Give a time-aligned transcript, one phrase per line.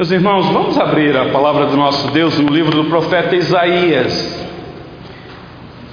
[0.00, 4.42] Meus irmãos, vamos abrir a palavra do nosso Deus no livro do profeta Isaías.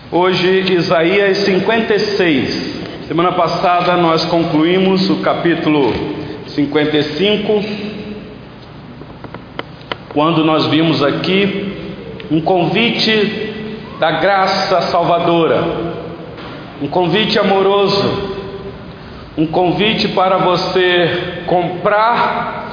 [0.10, 3.05] Hoje, Isaías 56.
[3.05, 5.93] Semana passada nós concluímos o capítulo
[6.47, 7.62] 55,
[10.13, 11.74] quando nós vimos aqui
[12.31, 13.51] um convite
[13.99, 15.62] da graça salvadora,
[16.81, 18.09] um convite amoroso,
[19.38, 22.66] um convite para você comprar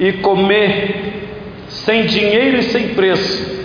[0.00, 1.28] e comer
[1.68, 3.60] sem dinheiro e sem preço,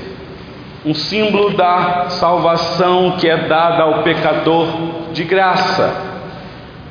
[0.86, 4.68] um símbolo da salvação que é dada ao pecador
[5.13, 5.96] de graça,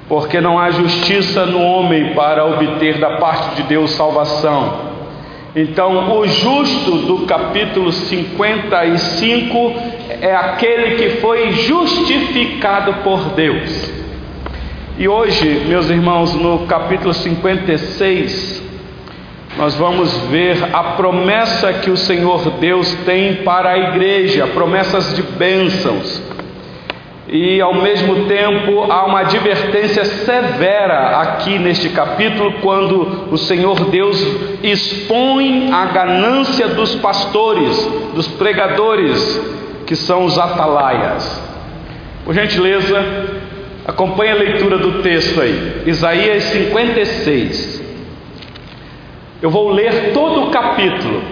[0.09, 4.95] porque não há justiça no homem para obter da parte de Deus salvação.
[5.55, 9.73] Então, o justo do capítulo 55
[10.21, 13.91] é aquele que foi justificado por Deus.
[14.99, 18.64] E hoje, meus irmãos, no capítulo 56,
[19.57, 25.23] nós vamos ver a promessa que o Senhor Deus tem para a igreja, promessas de
[25.23, 26.23] bênçãos.
[27.29, 34.21] E ao mesmo tempo há uma advertência severa aqui neste capítulo, quando o Senhor Deus
[34.63, 37.77] expõe a ganância dos pastores,
[38.15, 39.41] dos pregadores,
[39.87, 41.43] que são os atalaias.
[42.25, 43.05] Por gentileza,
[43.87, 47.84] acompanhe a leitura do texto aí, Isaías 56.
[49.45, 51.23] Eu vou ler todo o capítulo,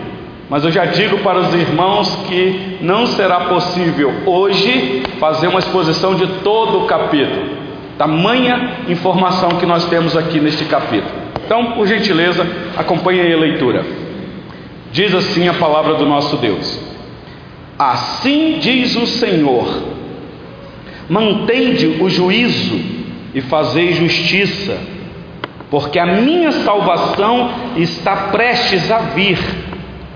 [0.50, 6.14] mas eu já digo para os irmãos que não será possível hoje fazer uma exposição
[6.14, 7.56] de todo o capítulo.
[7.96, 11.10] Tamanha informação que nós temos aqui neste capítulo.
[11.42, 12.46] Então, por gentileza,
[12.76, 13.82] acompanhe a leitura.
[14.92, 16.78] Diz assim a palavra do nosso Deus:
[17.78, 19.84] Assim diz o Senhor:
[21.08, 22.78] Mantende o juízo
[23.34, 24.91] e fazei justiça
[25.72, 29.38] porque a minha salvação está prestes a vir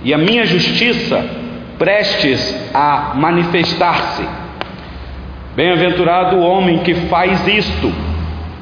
[0.04, 1.24] e a minha justiça
[1.78, 4.22] prestes a manifestar-se.
[5.54, 7.90] Bem-aventurado o homem que faz isto,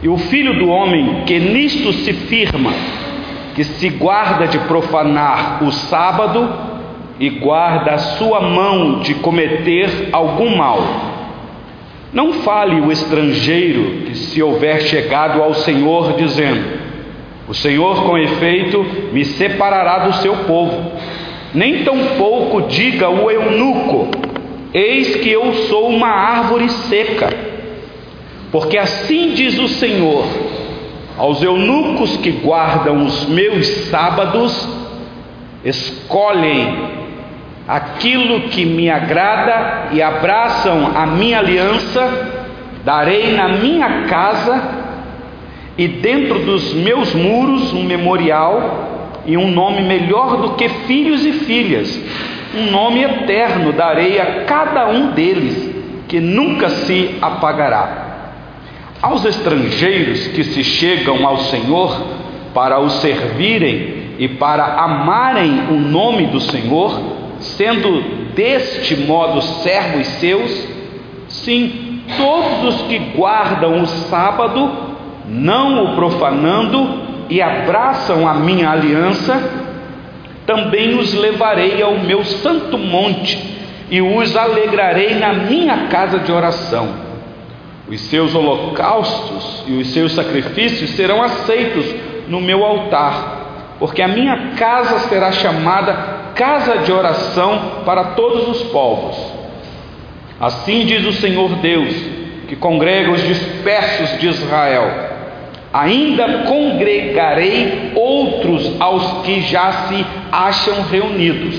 [0.04, 2.72] e o filho do homem que nisto se firma,
[3.56, 6.48] que se guarda de profanar o sábado
[7.18, 11.14] e guarda a sua mão de cometer algum mal
[12.14, 16.83] não fale o estrangeiro que se houver chegado ao Senhor, dizendo:
[17.46, 20.92] O Senhor, com efeito, me separará do seu povo.
[21.52, 24.08] Nem tampouco diga o eunuco:
[24.72, 27.30] Eis que eu sou uma árvore seca.
[28.50, 30.24] Porque assim diz o Senhor:
[31.18, 34.66] Aos eunucos que guardam os meus sábados,
[35.62, 36.94] escolhem
[37.68, 42.42] aquilo que me agrada e abraçam a minha aliança,
[42.84, 44.83] darei na minha casa
[45.76, 51.32] e dentro dos meus muros um memorial e um nome melhor do que filhos e
[51.32, 52.00] filhas,
[52.54, 55.70] um nome eterno darei a cada um deles,
[56.06, 58.04] que nunca se apagará.
[59.02, 62.00] Aos estrangeiros que se chegam ao Senhor
[62.54, 67.00] para o servirem e para amarem o nome do Senhor,
[67.40, 68.00] sendo
[68.34, 70.68] deste modo servos seus,
[71.28, 74.83] sim, todos os que guardam o sábado,
[75.26, 79.42] não o profanando e abraçam a minha aliança,
[80.46, 83.54] também os levarei ao meu santo monte
[83.90, 86.88] e os alegrarei na minha casa de oração.
[87.88, 91.86] Os seus holocaustos e os seus sacrifícios serão aceitos
[92.28, 95.92] no meu altar, porque a minha casa será chamada
[96.34, 99.16] casa de oração para todos os povos.
[100.40, 101.94] Assim diz o Senhor Deus,
[102.48, 105.13] que congrega os dispersos de Israel.
[105.74, 111.56] Ainda congregarei outros aos que já se acham reunidos.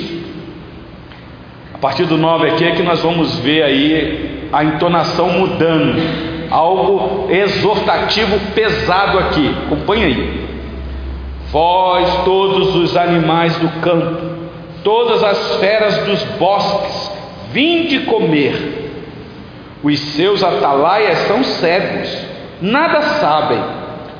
[1.73, 6.01] A partir do 9 aqui é que nós vamos ver aí a entonação mudando,
[6.49, 9.53] algo exortativo pesado aqui.
[9.65, 10.47] Acompanhe aí.
[11.51, 14.21] Vós, todos os animais do campo,
[14.81, 17.11] todas as feras dos bosques,
[17.51, 18.93] vinde comer.
[19.83, 22.17] Os seus atalaias são cegos,
[22.61, 23.59] nada sabem,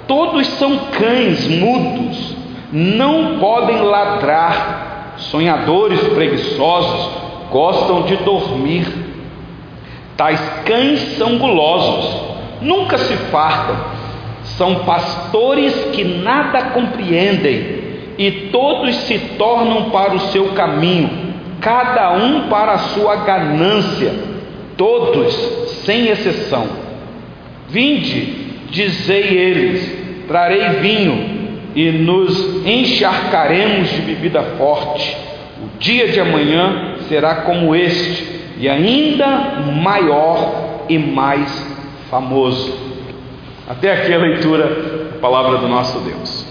[0.08, 2.36] todos são cães mudos,
[2.72, 7.10] não podem ladrar, sonhadores preguiçosos
[7.52, 8.88] gostam de dormir.
[10.18, 12.22] Tais cães são gulosos,
[12.62, 13.76] nunca se fartam,
[14.58, 17.84] são pastores que nada compreendem
[18.18, 24.14] e todos se tornam para o seu caminho, cada um para a sua ganância,
[24.78, 25.34] todos,
[25.86, 26.68] sem exceção.
[27.68, 31.36] Vinde, dizei eles, trarei vinho,
[31.76, 35.16] e nos encharcaremos de bebida forte.
[35.62, 39.28] O dia de amanhã será como este, e ainda
[39.82, 41.66] maior e mais
[42.10, 42.74] famoso.
[43.68, 44.68] Até aqui a leitura
[45.12, 46.46] da palavra do nosso Deus.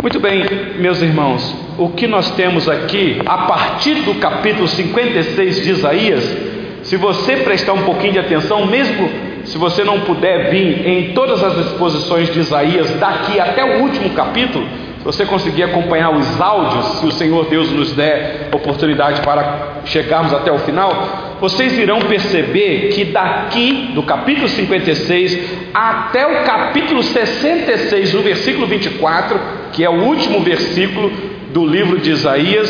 [0.00, 0.44] Muito bem,
[0.78, 6.36] meus irmãos, o que nós temos aqui, a partir do capítulo 56 de Isaías,
[6.82, 9.08] se você prestar um pouquinho de atenção, mesmo
[9.48, 14.10] se você não puder vir em todas as exposições de Isaías, daqui até o último
[14.10, 14.66] capítulo,
[14.98, 20.34] se você conseguir acompanhar os áudios, se o Senhor Deus nos der oportunidade para chegarmos
[20.34, 25.38] até o final, vocês irão perceber que daqui do capítulo 56
[25.72, 29.40] até o capítulo 66, no versículo 24,
[29.72, 31.10] que é o último versículo
[31.52, 32.68] do livro de Isaías,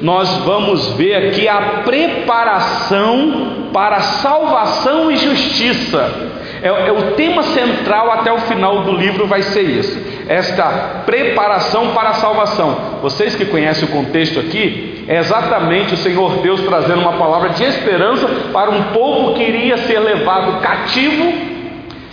[0.00, 6.28] nós vamos ver aqui a preparação para salvação e justiça.
[6.62, 9.98] É, é, o tema central até o final do livro vai ser isso.
[10.28, 12.76] Esta preparação para a salvação.
[13.02, 17.64] Vocês que conhecem o contexto aqui, é exatamente o Senhor Deus trazendo uma palavra de
[17.64, 21.32] esperança para um povo que iria ser levado cativo,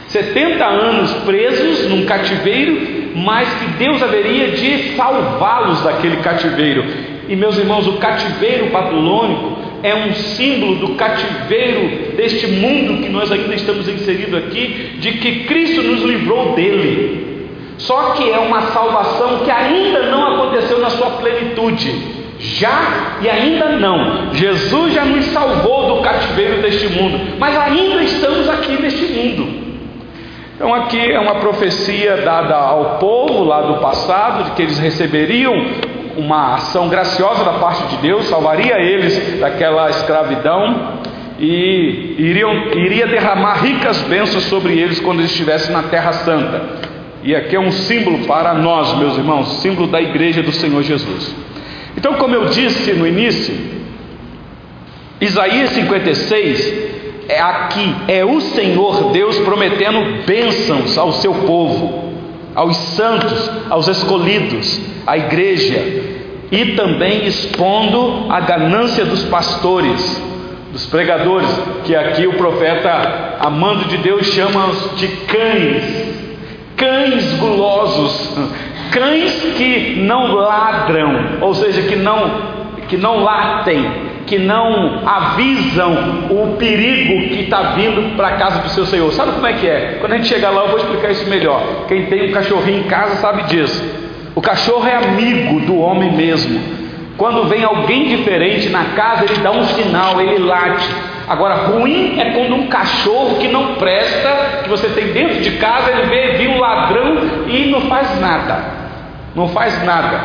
[0.08, 7.15] 70 anos presos num cativeiro, mas que Deus haveria de salvá-los daquele cativeiro.
[7.28, 13.32] E meus irmãos, o cativeiro babilônico é um símbolo do cativeiro deste mundo que nós
[13.32, 17.50] ainda estamos inseridos aqui, de que Cristo nos livrou dele.
[17.78, 21.94] Só que é uma salvação que ainda não aconteceu na sua plenitude.
[22.40, 24.34] Já e ainda não.
[24.34, 29.66] Jesus já nos salvou do cativeiro deste mundo, mas ainda estamos aqui neste mundo.
[30.56, 35.54] Então, aqui é uma profecia dada ao povo lá do passado, de que eles receberiam
[36.18, 41.00] uma ação graciosa da parte de Deus, salvaria eles daquela escravidão
[41.40, 46.64] e iriam, iria derramar ricas bênçãos sobre eles quando eles estivessem na Terra Santa.
[47.24, 51.36] E aqui é um símbolo para nós, meus irmãos, símbolo da igreja do Senhor Jesus.
[51.98, 53.54] Então, como eu disse no início,
[55.20, 56.74] Isaías 56
[57.28, 62.14] é aqui, é o Senhor Deus prometendo bênçãos ao seu povo,
[62.54, 66.05] aos santos, aos escolhidos, à igreja,
[66.52, 70.22] e também expondo a ganância dos pastores,
[70.72, 71.50] dos pregadores,
[71.86, 75.84] que aqui o profeta, amando de Deus, chama de cães,
[76.76, 78.38] cães gulosos,
[78.92, 82.56] cães que não ladram, ou seja, que não
[82.88, 83.84] que não latem,
[84.28, 89.12] que não avisam o perigo que está vindo para a casa do seu Senhor.
[89.14, 89.98] Sabe como é que é?
[90.00, 91.86] Quando a gente chegar lá, eu vou explicar isso melhor.
[91.88, 94.05] Quem tem um cachorrinho em casa sabe disso.
[94.36, 96.60] O cachorro é amigo do homem mesmo.
[97.18, 100.86] Quando vem alguém diferente na casa, ele dá um sinal, ele late.
[101.28, 105.90] Agora, ruim é quando um cachorro que não presta, que você tem dentro de casa,
[105.90, 107.18] ele vê vir um ladrão
[107.48, 108.60] e não faz nada.
[109.34, 110.20] Não faz nada.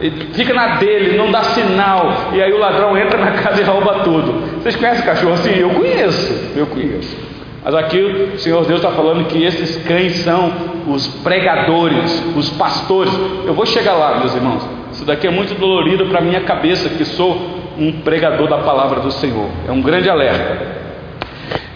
[0.00, 3.64] Ele fica na dele, não dá sinal, e aí o ladrão entra na casa e
[3.64, 4.60] rouba tudo.
[4.62, 5.54] Vocês conhecem cachorro assim?
[5.56, 7.31] Eu conheço, eu conheço.
[7.64, 10.52] Mas aqui o Senhor Deus está falando que esses cães são
[10.88, 13.12] os pregadores, os pastores.
[13.46, 14.66] Eu vou chegar lá, meus irmãos.
[14.90, 19.10] Isso daqui é muito dolorido para minha cabeça, que sou um pregador da palavra do
[19.10, 19.48] Senhor.
[19.66, 20.82] É um grande alerta.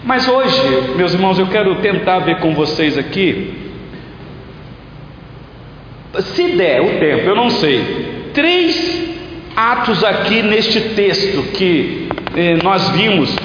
[0.03, 3.57] Mas hoje, meus irmãos, eu quero tentar ver com vocês aqui
[6.21, 9.15] se der o tempo, eu não sei, três
[9.55, 13.35] atos aqui neste texto que eh, nós vimos,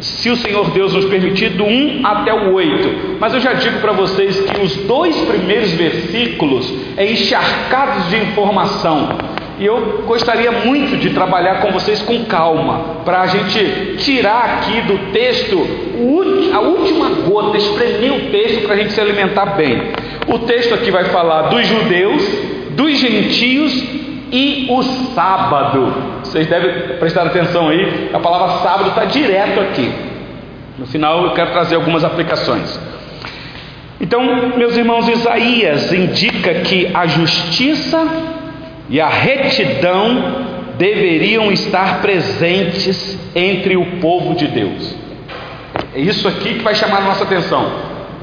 [0.00, 3.16] se o Senhor Deus nos permitir, do 1 até o 8.
[3.18, 9.16] Mas eu já digo para vocês que os dois primeiros versículos é encharcados de informação.
[9.58, 14.80] E eu gostaria muito de trabalhar com vocês com calma, para a gente tirar aqui
[14.82, 15.88] do texto
[16.52, 19.82] a última gota, espremer o texto para a gente se alimentar bem.
[20.28, 22.22] O texto aqui vai falar dos judeus,
[22.70, 23.72] dos gentios
[24.30, 24.82] e o
[25.14, 25.92] sábado.
[26.28, 29.90] Vocês devem prestar atenção aí, a palavra sábado está direto aqui.
[30.78, 32.78] No final eu quero trazer algumas aplicações.
[33.98, 34.22] Então,
[34.56, 38.06] meus irmãos, Isaías indica que a justiça
[38.90, 44.94] e a retidão deveriam estar presentes entre o povo de Deus.
[45.94, 47.72] É isso aqui que vai chamar a nossa atenção.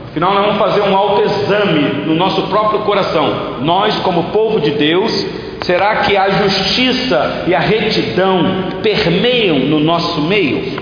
[0.09, 3.57] Afinal, nós vamos fazer um autoexame no nosso próprio coração.
[3.61, 5.25] Nós, como povo de Deus,
[5.65, 10.79] será que a justiça e a retidão permeiam no nosso meio?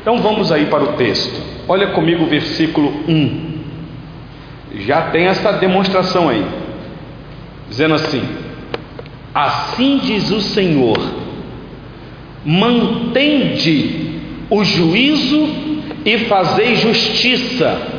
[0.00, 1.40] Então vamos aí para o texto.
[1.68, 3.54] Olha comigo o versículo 1.
[4.80, 6.44] Já tem essa demonstração aí,
[7.68, 8.22] dizendo assim:
[9.32, 10.98] Assim diz o Senhor:
[12.44, 15.48] mantende o juízo
[16.04, 17.93] e fazei justiça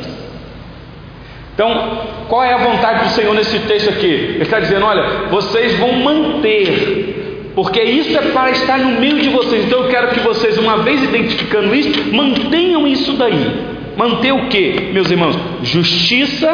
[1.56, 4.06] Então, qual é a vontade do Senhor nesse texto aqui?
[4.06, 9.30] Ele está dizendo: olha, vocês vão manter, porque isso é para estar no meio de
[9.30, 9.64] vocês.
[9.64, 13.50] Então, eu quero que vocês, uma vez identificando isso, mantenham isso daí.
[13.96, 15.34] Manter o que, meus irmãos?
[15.62, 16.50] Justiça,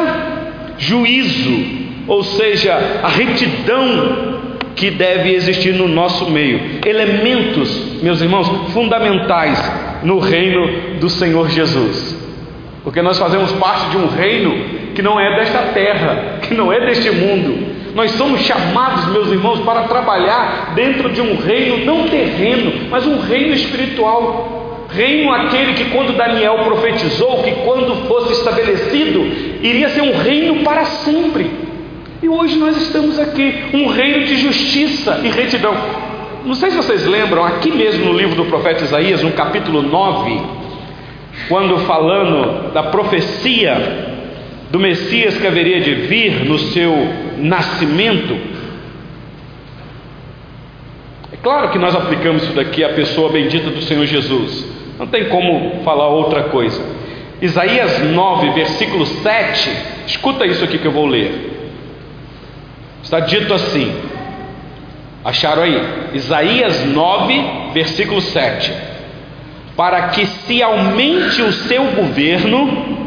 [0.77, 1.65] juízo,
[2.07, 4.41] ou seja, a retidão
[4.77, 6.79] que deve existir no nosso meio.
[6.85, 9.59] Elementos, meus irmãos, fundamentais
[10.01, 12.12] no reino do Senhor Jesus.
[12.83, 16.85] Porque nós fazemos parte de um reino que não é desta terra, que não é
[16.85, 17.73] deste mundo.
[17.95, 23.19] Nós somos chamados, meus irmãos, para trabalhar dentro de um reino não terreno, mas um
[23.19, 24.87] reino espiritual.
[24.89, 29.21] Reino aquele que, quando Daniel profetizou, que quando fosse estabelecido,
[29.61, 31.49] iria ser um reino para sempre.
[32.21, 35.75] E hoje nós estamos aqui, um reino de justiça e retidão.
[36.45, 40.41] Não sei se vocês lembram, aqui mesmo no livro do profeta Isaías, no capítulo 9,
[41.47, 44.11] quando falando da profecia
[44.71, 46.93] do Messias que haveria de vir no seu
[47.37, 48.37] nascimento.
[51.31, 54.65] É claro que nós aplicamos isso daqui à pessoa bendita do Senhor Jesus,
[54.97, 56.81] não tem como falar outra coisa.
[57.41, 59.69] Isaías 9, versículo 7,
[60.07, 61.51] escuta isso aqui que eu vou ler.
[63.03, 63.93] Está dito assim:
[65.25, 65.81] acharam aí?
[66.13, 68.92] Isaías 9, versículo 7
[69.75, 73.03] para que se aumente o seu governo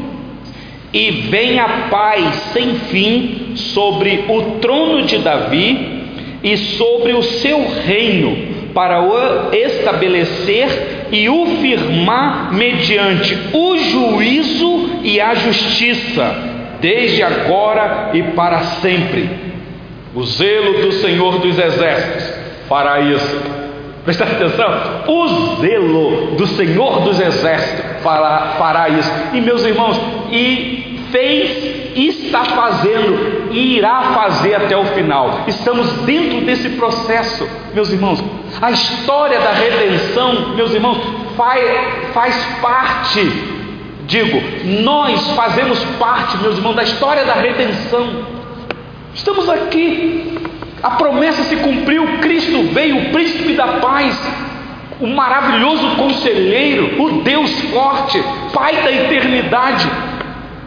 [0.92, 6.04] e venha paz sem fim sobre o trono de Davi
[6.42, 15.20] e sobre o seu reino, para o estabelecer e o firmar mediante o juízo e
[15.20, 16.36] a justiça,
[16.80, 19.28] desde agora e para sempre.
[20.14, 22.32] O zelo do Senhor dos Exércitos
[22.68, 23.65] fará isso
[24.06, 29.10] Presta atenção, o zelo do Senhor dos Exércitos fará, fará isso.
[29.34, 35.40] E meus irmãos, e fez, está fazendo e irá fazer até o final.
[35.48, 38.22] Estamos dentro desse processo, meus irmãos.
[38.62, 40.98] A história da redenção, meus irmãos,
[41.36, 41.64] faz,
[42.14, 43.28] faz parte,
[44.06, 44.40] digo,
[44.84, 48.24] nós fazemos parte, meus irmãos, da história da redenção.
[49.12, 50.38] Estamos aqui
[50.82, 54.20] a promessa se cumpriu, Cristo veio, o príncipe da paz,
[55.00, 59.88] o maravilhoso conselheiro, o Deus forte, Pai da eternidade.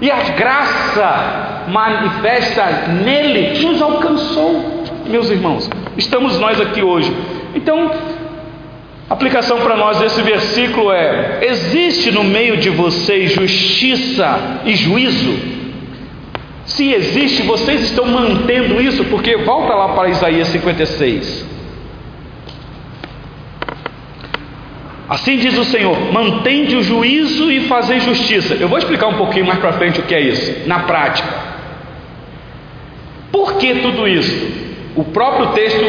[0.02, 2.66] E a graça manifesta
[3.04, 5.70] nele nos alcançou, meus irmãos.
[5.98, 7.14] Estamos nós aqui hoje.
[7.54, 7.92] Então,
[9.10, 15.59] a aplicação para nós desse versículo é: existe no meio de vocês justiça e juízo?
[16.80, 21.46] Se existe, vocês estão mantendo isso, porque volta lá para Isaías 56.
[25.10, 28.54] Assim diz o Senhor: mantende o juízo e fazei justiça.
[28.54, 31.28] Eu vou explicar um pouquinho mais para frente o que é isso, na prática.
[33.30, 34.48] Por que tudo isso?
[34.96, 35.84] O próprio texto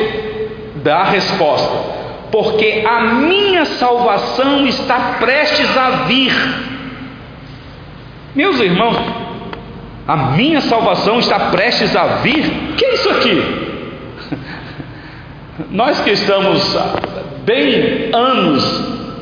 [0.83, 2.01] dá a resposta.
[2.33, 6.35] Porque a minha salvação está prestes a vir.
[8.35, 9.20] Meus irmãos,
[10.11, 12.75] a minha salvação está prestes a vir.
[12.77, 13.43] Que é isso aqui?
[15.71, 16.77] Nós que estamos
[17.45, 18.65] bem anos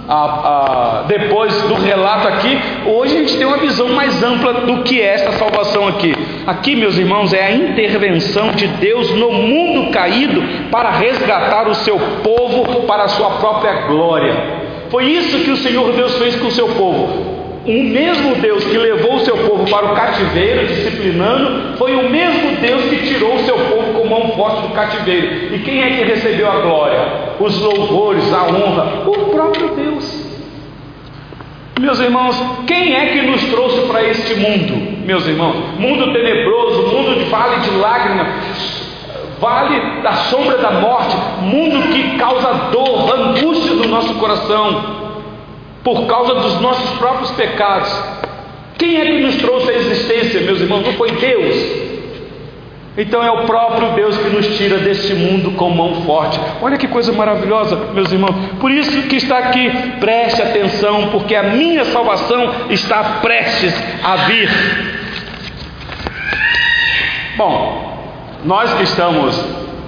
[0.09, 4.83] a, a, depois do relato aqui, hoje a gente tem uma visão mais ampla do
[4.83, 6.15] que é essa salvação aqui.
[6.47, 11.99] Aqui, meus irmãos, é a intervenção de Deus no mundo caído para resgatar o seu
[12.25, 14.35] povo para a sua própria glória.
[14.89, 17.28] Foi isso que o Senhor Deus fez com o seu povo
[17.69, 22.57] o mesmo Deus que levou o seu povo para o cativeiro, disciplinando, foi o mesmo
[22.63, 25.55] Deus que tirou o seu povo com mão forte do cativeiro.
[25.55, 27.01] E quem é que recebeu a glória,
[27.39, 29.03] os louvores, a honra?
[29.07, 30.27] O próprio Deus.
[31.79, 35.05] Meus irmãos, quem é que nos trouxe para este mundo?
[35.05, 38.29] Meus irmãos, mundo tenebroso, mundo de vale de lágrimas,
[39.39, 45.08] vale da sombra da morte, mundo que causa dor, angústia no nosso coração
[45.83, 47.93] por causa dos nossos próprios pecados.
[48.77, 50.85] Quem é que nos trouxe a existência, meus irmãos?
[50.85, 51.89] Não foi Deus.
[52.97, 56.39] Então é o próprio Deus que nos tira deste mundo com mão forte.
[56.61, 58.35] Olha que coisa maravilhosa, meus irmãos.
[58.61, 59.71] Por isso que está aqui,
[60.01, 64.51] preste atenção, porque a minha salvação está prestes a vir.
[67.37, 68.01] Bom,
[68.45, 69.41] nós que estamos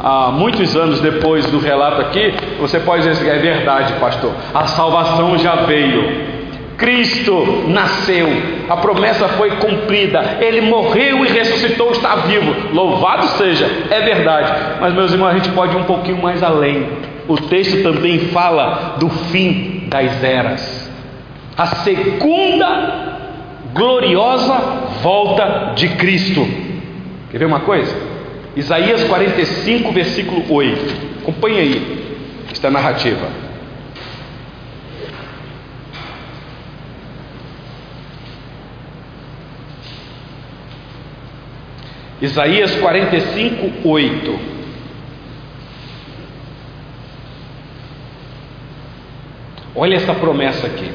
[0.02, 4.66] há muitos anos depois do relato aqui, você pode dizer assim, é verdade, pastor, a
[4.66, 6.30] salvação já veio.
[6.76, 8.26] Cristo nasceu,
[8.66, 12.54] a promessa foi cumprida, ele morreu e ressuscitou, está vivo.
[12.73, 14.78] Louvado seja, é verdade.
[14.80, 16.88] Mas, meus irmãos, a gente pode ir um pouquinho mais além.
[17.28, 20.90] O texto também fala do fim das eras,
[21.57, 23.19] a segunda
[23.75, 24.54] gloriosa
[25.02, 26.47] volta de Cristo.
[27.30, 28.09] Quer ver uma coisa?
[28.60, 31.22] Isaías 45, versículo 8.
[31.22, 33.26] Acompanhe aí esta narrativa.
[42.20, 44.40] Isaías 45, 8.
[49.74, 50.92] Olha essa promessa aqui.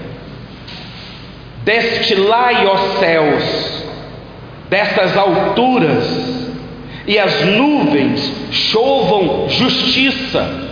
[1.64, 3.84] Destilai, ó céus,
[4.70, 6.45] dessas alturas,
[7.08, 10.64] e as nuvens chovam justiça.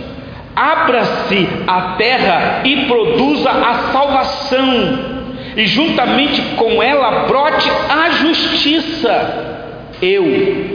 [0.54, 5.14] Abra-se a terra e produza a salvação,
[5.56, 9.54] e juntamente com ela brote a justiça
[10.02, 10.24] eu,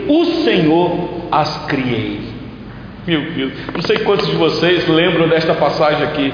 [0.08, 2.20] o Senhor, as criei.
[3.06, 6.34] Meu Deus, não sei quantos de vocês lembram desta passagem aqui.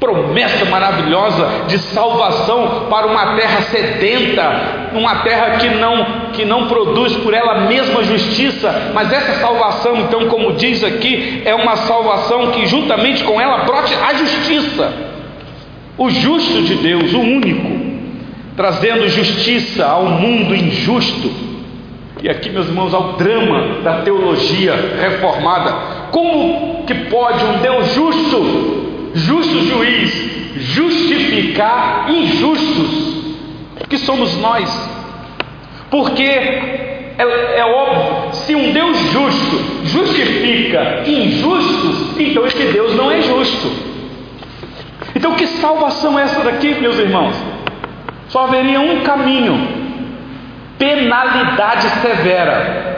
[0.00, 7.16] Promessa maravilhosa de salvação para uma terra sedenta, uma terra que não que não produz
[7.16, 12.66] por ela mesma justiça, mas essa salvação, então, como diz aqui, é uma salvação que
[12.66, 14.92] juntamente com ela brote a justiça.
[15.96, 17.70] O justo de Deus, o único,
[18.54, 21.46] trazendo justiça ao mundo injusto
[22.22, 25.72] e aqui, meus irmãos, ao drama da teologia reformada.
[26.10, 33.15] Como que pode um Deus justo, justo juiz, justificar injustos?
[33.88, 34.90] Que somos nós.
[35.90, 43.22] Porque é, é óbvio, se um Deus justo justifica injustos, então esse Deus não é
[43.22, 43.96] justo.
[45.14, 47.34] Então, que salvação é essa daqui, meus irmãos?
[48.28, 49.86] Só haveria um caminho
[50.78, 52.96] penalidade severa.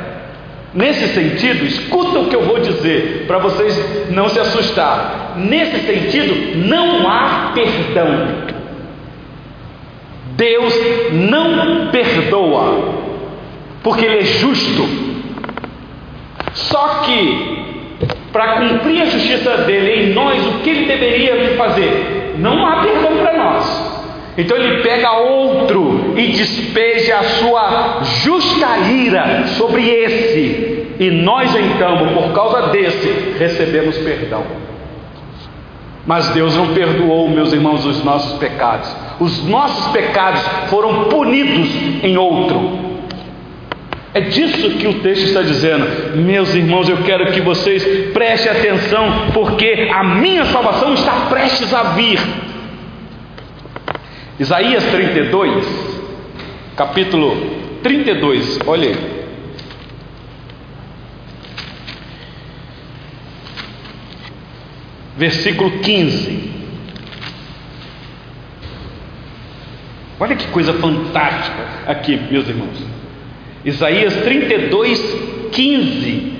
[0.74, 5.34] Nesse sentido, escuta o que eu vou dizer para vocês não se assustar.
[5.36, 8.57] Nesse sentido, não há perdão.
[10.38, 10.72] Deus
[11.12, 12.94] não perdoa,
[13.82, 14.88] porque Ele é justo.
[16.54, 17.98] Só que,
[18.32, 22.36] para cumprir a justiça dele em nós, o que ele deveria fazer?
[22.38, 23.98] Não há perdão para nós.
[24.38, 32.14] Então ele pega outro e despeja a sua justa ira sobre esse, e nós então,
[32.14, 34.44] por causa desse, recebemos perdão.
[36.06, 38.88] Mas Deus não perdoou, meus irmãos, os nossos pecados.
[39.20, 41.68] Os nossos pecados foram punidos
[42.02, 42.88] em outro.
[44.14, 46.16] É disso que o texto está dizendo.
[46.16, 51.82] Meus irmãos, eu quero que vocês prestem atenção, porque a minha salvação está prestes a
[51.94, 52.18] vir.
[54.40, 55.66] Isaías 32,
[56.76, 57.36] capítulo
[57.82, 59.18] 32, olha aí.
[65.16, 66.57] Versículo 15.
[70.20, 72.82] Olha que coisa fantástica aqui, meus irmãos.
[73.64, 76.32] Isaías 32, 15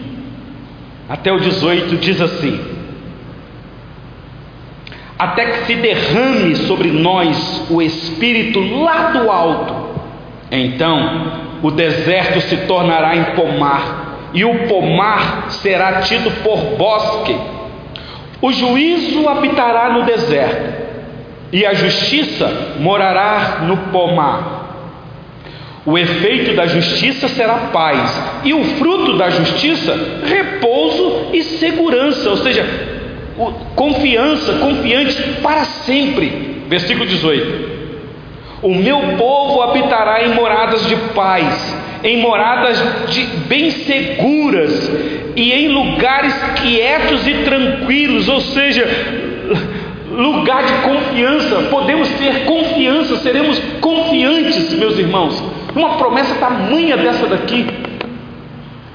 [1.09, 2.79] até o 18 diz assim:
[5.19, 9.75] até que se derrame sobre nós o Espírito lá do alto.
[10.51, 17.37] Então o deserto se tornará em pomar, e o pomar será tido por bosque.
[18.41, 20.78] O juízo habitará no deserto,
[21.53, 24.59] e a justiça morará no pomar.
[25.87, 32.37] O efeito da justiça será paz, e o fruto da justiça, repouso e segurança, ou
[32.37, 32.67] seja,
[33.75, 36.63] confiança, confiantes para sempre.
[36.69, 37.69] Versículo 18:
[38.63, 44.91] O meu povo habitará em moradas de paz, em moradas de, bem seguras
[45.35, 48.87] e em lugares quietos e tranquilos, ou seja,
[50.19, 51.63] lugar de confiança.
[51.71, 55.41] Podemos ter confiança, seremos confiantes, meus irmãos.
[55.75, 57.65] Uma promessa tamanha dessa daqui.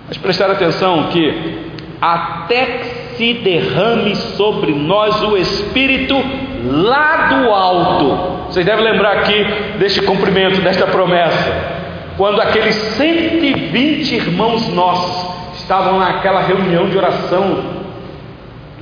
[0.08, 1.64] Mas prestar atenção que
[2.02, 2.82] até
[3.16, 6.22] se derrame sobre nós o Espírito
[6.66, 8.44] lá do alto.
[8.48, 9.46] Vocês devem lembrar aqui
[9.80, 11.74] deste cumprimento, desta promessa.
[12.18, 17.64] Quando aqueles 120 irmãos nossos estavam naquela reunião de oração,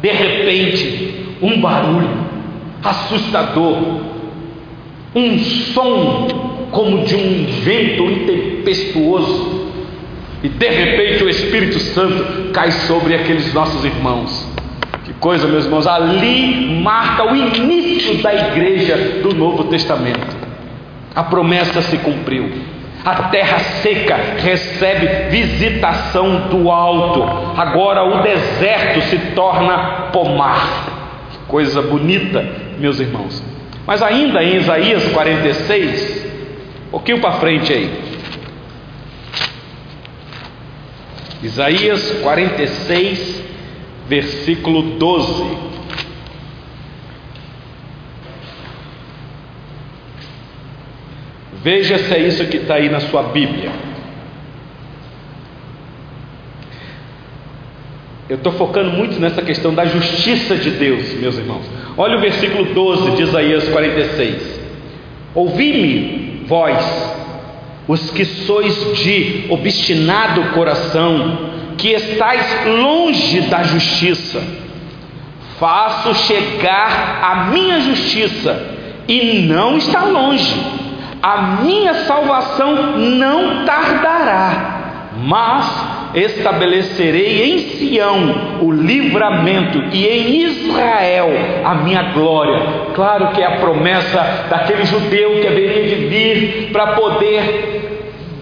[0.01, 2.30] de repente, um barulho
[2.83, 4.01] assustador,
[5.15, 5.39] um
[5.73, 6.27] som
[6.71, 9.71] como de um vento intempestuoso
[10.43, 14.47] e de repente o Espírito Santo cai sobre aqueles nossos irmãos.
[15.05, 20.35] Que coisa, meus irmãos, ali marca o início da igreja do Novo Testamento.
[21.13, 22.49] A promessa se cumpriu.
[23.03, 27.23] A terra seca recebe visitação do alto.
[27.59, 30.87] Agora o deserto se torna pomar.
[31.31, 32.45] Que coisa bonita,
[32.81, 33.41] meus irmãos.
[33.85, 36.21] Mas ainda em Isaías 46,
[36.87, 37.89] Um pouquinho para frente aí.
[41.41, 43.43] Isaías 46,
[44.07, 45.71] versículo 12.
[51.63, 53.90] Veja se é isso que está aí na sua Bíblia.
[58.31, 61.69] Eu estou focando muito nessa questão da justiça de Deus, meus irmãos.
[61.97, 64.61] Olha o versículo 12 de Isaías 46.
[65.35, 67.13] Ouvi-me, vós,
[67.89, 74.41] os que sois de obstinado coração, que estáis longe da justiça.
[75.59, 78.77] Faço chegar a minha justiça,
[79.09, 80.55] e não está longe.
[81.21, 91.29] A minha salvação não tardará, mas estabelecerei em Sião o livramento e em Israel
[91.63, 92.59] a minha glória.
[92.93, 97.81] Claro que é a promessa daquele judeu que haveria de vir para poder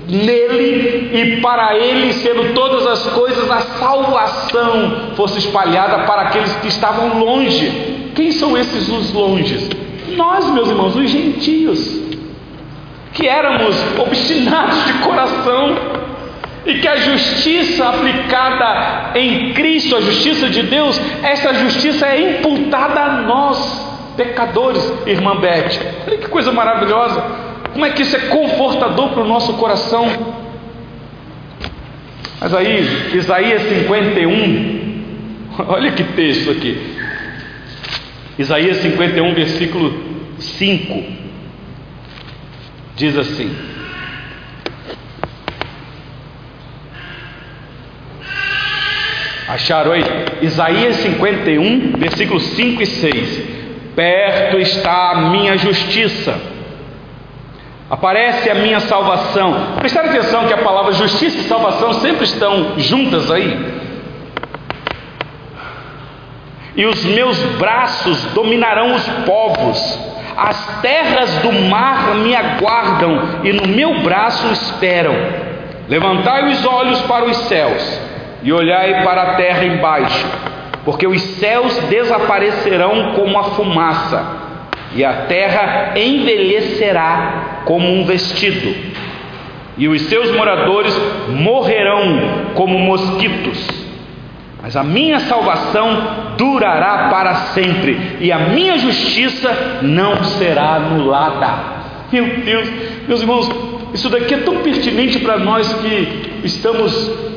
[0.07, 6.67] nele e para ele, sendo todas as coisas, a salvação fosse espalhada para aqueles que
[6.67, 8.11] estavam longe.
[8.15, 9.69] Quem são esses os longes?
[10.15, 12.01] Nós, meus irmãos, os gentios,
[13.13, 15.98] que éramos obstinados de coração,
[16.65, 22.99] e que a justiça aplicada em Cristo, a justiça de Deus, essa justiça é imputada
[22.99, 25.79] a nós, pecadores, irmã Beth.
[26.07, 27.21] Olha que coisa maravilhosa.
[27.71, 30.07] Como é que isso é confortador para o nosso coração?
[32.41, 35.03] Mas aí, Isaías 51,
[35.67, 36.95] olha que texto aqui.
[38.37, 39.93] Isaías 51, versículo
[40.39, 41.03] 5,
[42.95, 43.53] diz assim:
[49.49, 50.03] Acharam aí?
[50.43, 53.59] Isaías 51, versículos 5 e 6.
[53.95, 56.39] Perto está a minha justiça,
[57.89, 59.77] aparece a minha salvação.
[59.79, 63.79] Prestaram atenção que a palavra justiça e salvação sempre estão juntas aí.
[66.75, 69.99] E os meus braços dominarão os povos,
[70.37, 75.15] as terras do mar me aguardam e no meu braço esperam.
[75.89, 78.08] Levantai os olhos para os céus
[78.43, 80.25] e olhai para a terra embaixo,
[80.85, 84.37] porque os céus desaparecerão como a fumaça,
[84.95, 88.75] e a terra envelhecerá como um vestido,
[89.77, 90.95] e os seus moradores
[91.29, 93.89] morrerão como mosquitos.
[94.61, 101.79] Mas a minha salvação durará para sempre, e a minha justiça não será anulada.
[102.11, 102.69] Meu Deus,
[103.07, 103.49] meus irmãos,
[103.93, 107.29] isso daqui é tão pertinente para nós que estamos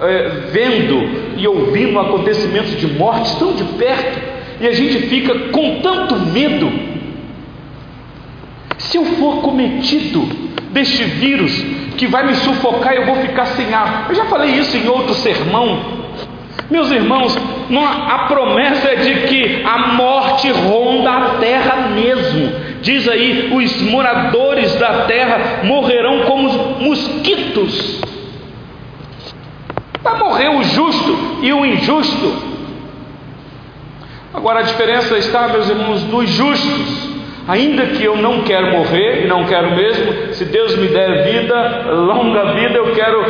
[0.00, 4.20] é, vendo e ouvindo acontecimentos de morte tão de perto,
[4.60, 6.70] e a gente fica com tanto medo.
[8.78, 10.22] Se eu for cometido
[10.70, 11.52] deste vírus
[11.96, 14.06] que vai me sufocar, eu vou ficar sem ar.
[14.08, 15.98] Eu já falei isso em outro sermão.
[16.70, 17.36] Meus irmãos,
[18.08, 22.52] a promessa é de que a morte ronda a terra mesmo.
[22.82, 26.48] Diz aí: os moradores da terra morrerão como
[26.80, 28.00] mosquitos.
[30.08, 32.48] Vai morrer o justo e o injusto.
[34.32, 37.08] Agora a diferença está, meus irmãos, dos justos.
[37.46, 41.92] Ainda que eu não quero morrer, e não quero mesmo, se Deus me der vida,
[41.92, 43.24] longa vida, eu quero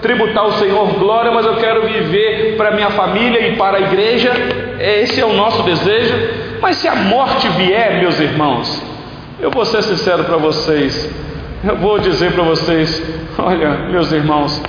[0.00, 4.32] tributar ao Senhor glória, mas eu quero viver para minha família e para a igreja.
[4.78, 6.14] Esse é o nosso desejo.
[6.60, 8.82] Mas se a morte vier, meus irmãos,
[9.40, 11.10] eu vou ser sincero para vocês.
[11.62, 13.02] Eu vou dizer para vocês,
[13.38, 14.62] olha, meus irmãos,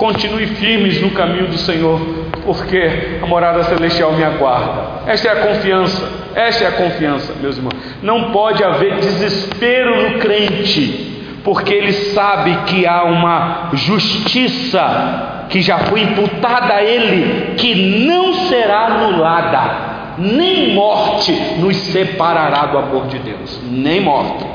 [0.00, 2.00] Continue firmes no caminho do Senhor,
[2.42, 5.02] porque a morada celestial me aguarda.
[5.06, 7.74] Esta é a confiança, esta é a confiança, meus irmãos.
[8.02, 15.80] Não pode haver desespero no crente, porque ele sabe que há uma justiça que já
[15.80, 23.18] foi imputada a ele, que não será anulada, nem morte nos separará do amor de
[23.18, 24.46] Deus, nem morte.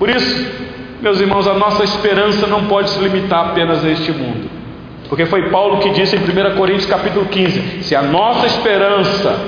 [0.00, 0.66] Por isso,
[1.00, 4.50] meus irmãos, a nossa esperança não pode se limitar apenas a este mundo.
[5.08, 9.38] Porque foi Paulo que disse em 1 Coríntios capítulo 15: se a nossa esperança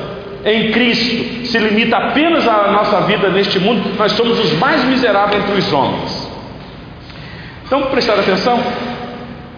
[0.44, 5.42] em Cristo se limita apenas à nossa vida neste mundo, nós somos os mais miseráveis
[5.42, 6.28] entre os homens.
[7.66, 8.58] Então, prestar atenção.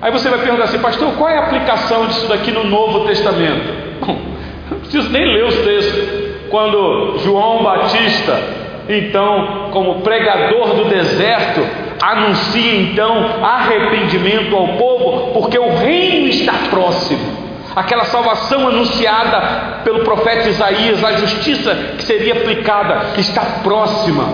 [0.02, 4.00] Aí você vai perguntar assim, pastor, qual é a aplicação disso daqui no Novo Testamento?
[4.00, 4.18] Bom,
[4.70, 6.30] não preciso nem ler os textos.
[6.48, 8.59] Quando João Batista
[8.94, 11.66] então, como pregador do deserto,
[12.02, 17.50] anuncia então arrependimento ao povo, porque o reino está próximo.
[17.74, 24.24] Aquela salvação anunciada pelo profeta Isaías, a justiça que seria aplicada, está próxima.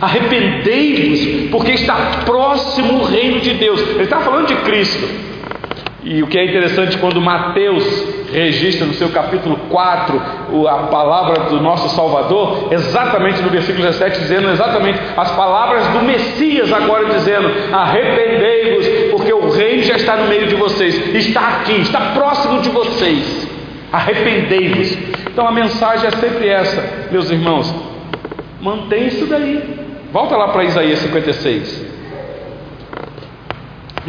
[0.00, 3.80] Arrependei-vos, porque está próximo o reino de Deus.
[3.80, 5.27] Ele está falando de Cristo.
[6.04, 7.84] E o que é interessante quando Mateus
[8.32, 10.22] registra no seu capítulo 4
[10.68, 16.72] a palavra do nosso Salvador, exatamente no versículo 17, dizendo exatamente as palavras do Messias,
[16.72, 22.12] agora dizendo: arrependei-vos, porque o reino já está no meio de vocês, está aqui, está
[22.12, 23.48] próximo de vocês.
[23.92, 24.96] Arrependei-vos.
[25.26, 27.74] Então a mensagem é sempre essa, meus irmãos.
[28.60, 29.80] Mantém isso daí.
[30.12, 31.87] Volta lá para Isaías 56.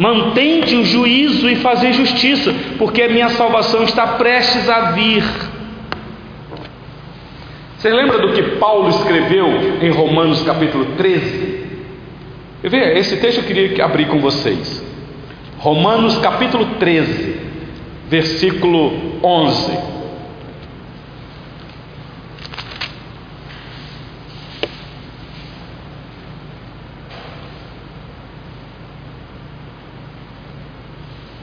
[0.00, 5.22] Mantente o juízo e fazer justiça, porque a minha salvação está prestes a vir.
[7.76, 9.46] Você lembra do que Paulo escreveu
[9.82, 11.64] em Romanos capítulo 13?
[12.62, 14.82] Eu ver, esse texto eu queria abrir com vocês.
[15.58, 17.36] Romanos capítulo 13,
[18.08, 19.99] versículo 11.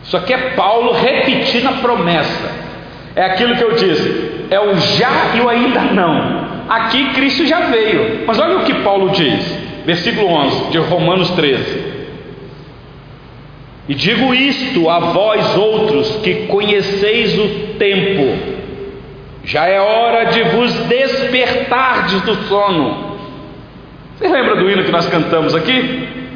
[0.08, 2.50] Isso aqui é Paulo repetindo a promessa.
[3.14, 6.48] É aquilo que eu disse: é o já e o ainda não.
[6.70, 8.24] Aqui Cristo já veio.
[8.26, 9.44] Mas olha o que Paulo diz,
[9.86, 11.98] versículo 11 de Romanos 13.
[13.90, 18.38] E digo isto a vós outros que conheceis o tempo,
[19.44, 23.18] já é hora de vos despertardes do sono.
[24.18, 26.27] Você lembra do hino que nós cantamos aqui?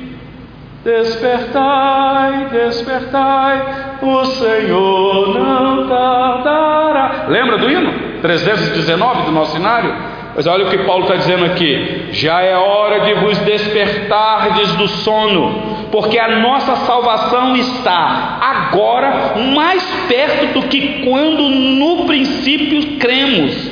[0.83, 7.25] Despertai, despertai, o Senhor não tardará.
[7.27, 7.93] Lembra do hino?
[8.19, 9.93] 319 do nosso cenário?
[10.35, 14.87] Mas olha o que Paulo está dizendo aqui: já é hora de vos despertardes do
[14.87, 23.71] sono, porque a nossa salvação está agora mais perto do que quando no princípio cremos.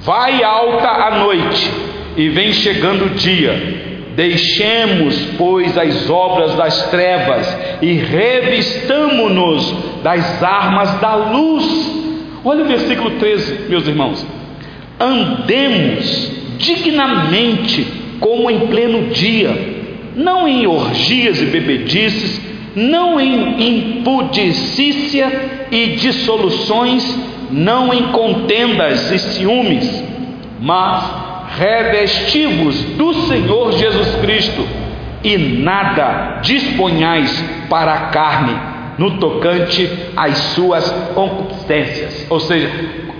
[0.00, 1.72] Vai alta a noite
[2.14, 3.88] e vem chegando o dia
[4.20, 11.64] Deixemos, pois, as obras das trevas e revistamo-nos das armas da luz.
[12.44, 14.26] Olha o versículo 13, meus irmãos.
[15.00, 17.86] Andemos dignamente
[18.20, 19.56] como em pleno dia,
[20.14, 22.42] não em orgias e bebedices,
[22.76, 27.18] não em impudicícia e dissoluções,
[27.50, 30.04] não em contendas e ciúmes,
[30.60, 31.29] mas
[31.60, 34.66] revestivos do Senhor Jesus Cristo
[35.22, 38.56] e nada disponhais para a carne
[38.96, 42.70] no tocante às suas concupiscências, ou seja,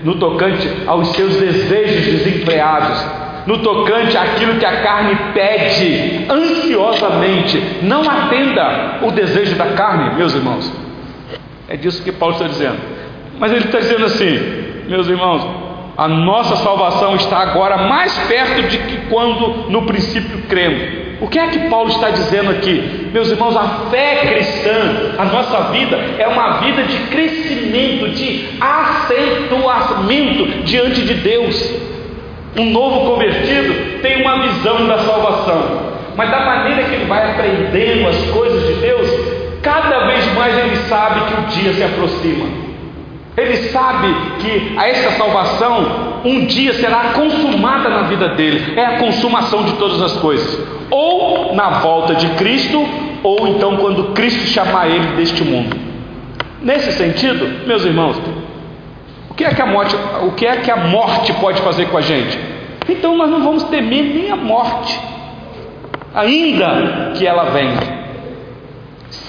[0.03, 3.05] no tocante aos seus desejos desenfreados,
[3.45, 10.33] no tocante àquilo que a carne pede ansiosamente, não atenda o desejo da carne, meus
[10.33, 10.71] irmãos.
[11.67, 12.77] É disso que Paulo está dizendo.
[13.39, 14.39] Mas ele está dizendo assim,
[14.87, 15.60] meus irmãos,
[16.01, 20.81] a nossa salvação está agora mais perto de que quando no princípio cremos.
[21.21, 23.11] O que é que Paulo está dizendo aqui?
[23.13, 30.63] Meus irmãos, a fé cristã, a nossa vida é uma vida de crescimento, de acentuamento
[30.63, 31.71] diante de Deus.
[32.57, 38.07] Um novo convertido tem uma visão da salvação, mas da maneira que ele vai aprendendo
[38.07, 39.07] as coisas de Deus,
[39.61, 42.70] cada vez mais ele sabe que o dia se aproxima.
[43.37, 44.07] Ele sabe
[44.41, 50.01] que esta salvação um dia será consumada na vida dele, é a consumação de todas
[50.01, 52.85] as coisas, ou na volta de Cristo,
[53.23, 55.75] ou então quando Cristo chamar ele deste mundo.
[56.61, 58.17] Nesse sentido, meus irmãos,
[59.29, 61.97] o que é que a morte, o que é que a morte pode fazer com
[61.97, 62.37] a gente?
[62.89, 64.99] Então nós não vamos temer nem a morte,
[66.13, 68.00] ainda que ela venha.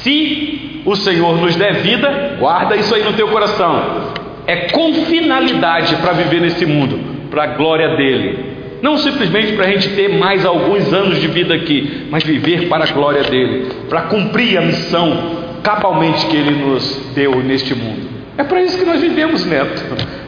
[0.02, 4.12] Se o Senhor nos der vida, guarda isso aí no teu coração.
[4.46, 6.98] É com finalidade para viver nesse mundo,
[7.30, 8.52] para a glória dele.
[8.82, 12.82] Não simplesmente para a gente ter mais alguns anos de vida aqui, mas viver para
[12.82, 18.08] a glória dele, para cumprir a missão cabalmente que ele nos deu neste mundo.
[18.36, 19.84] É para isso que nós vivemos, Neto.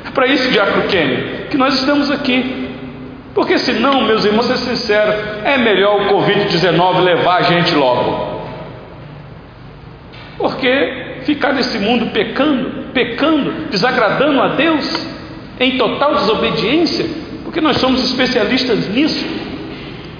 [0.07, 2.69] É para isso, Diácono Kenny, que nós estamos aqui.
[3.35, 5.13] Porque senão, meus irmãos, ser sincero,
[5.45, 8.34] é melhor o Covid-19 levar a gente logo.
[10.39, 15.07] Porque ficar nesse mundo pecando, pecando, desagradando a Deus,
[15.59, 17.07] em total desobediência,
[17.45, 19.25] porque nós somos especialistas nisso.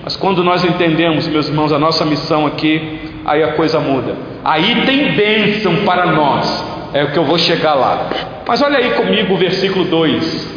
[0.03, 4.15] Mas quando nós entendemos, meus irmãos, a nossa missão aqui, aí a coisa muda.
[4.45, 6.65] Aí tem bênção para nós.
[6.93, 8.11] É o que eu vou chegar lá.
[8.47, 10.55] Mas olha aí comigo o versículo 2.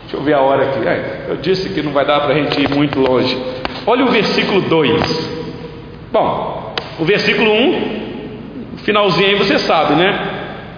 [0.00, 0.88] Deixa eu ver a hora aqui.
[0.88, 3.36] É, eu disse que não vai dar para a gente ir muito longe.
[3.86, 5.30] Olha o versículo 2.
[6.10, 8.07] Bom, o versículo 1
[8.88, 10.18] Finalzinho aí você sabe, né?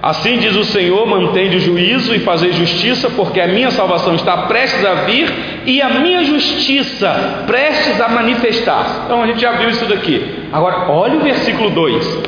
[0.02, 4.48] Assim diz o Senhor: mantende o juízo e fazei justiça, porque a minha salvação está
[4.48, 5.32] prestes a vir
[5.64, 9.02] e a minha justiça prestes a manifestar.
[9.04, 10.24] Então a gente já viu isso daqui.
[10.52, 12.18] Agora, olha o versículo 2: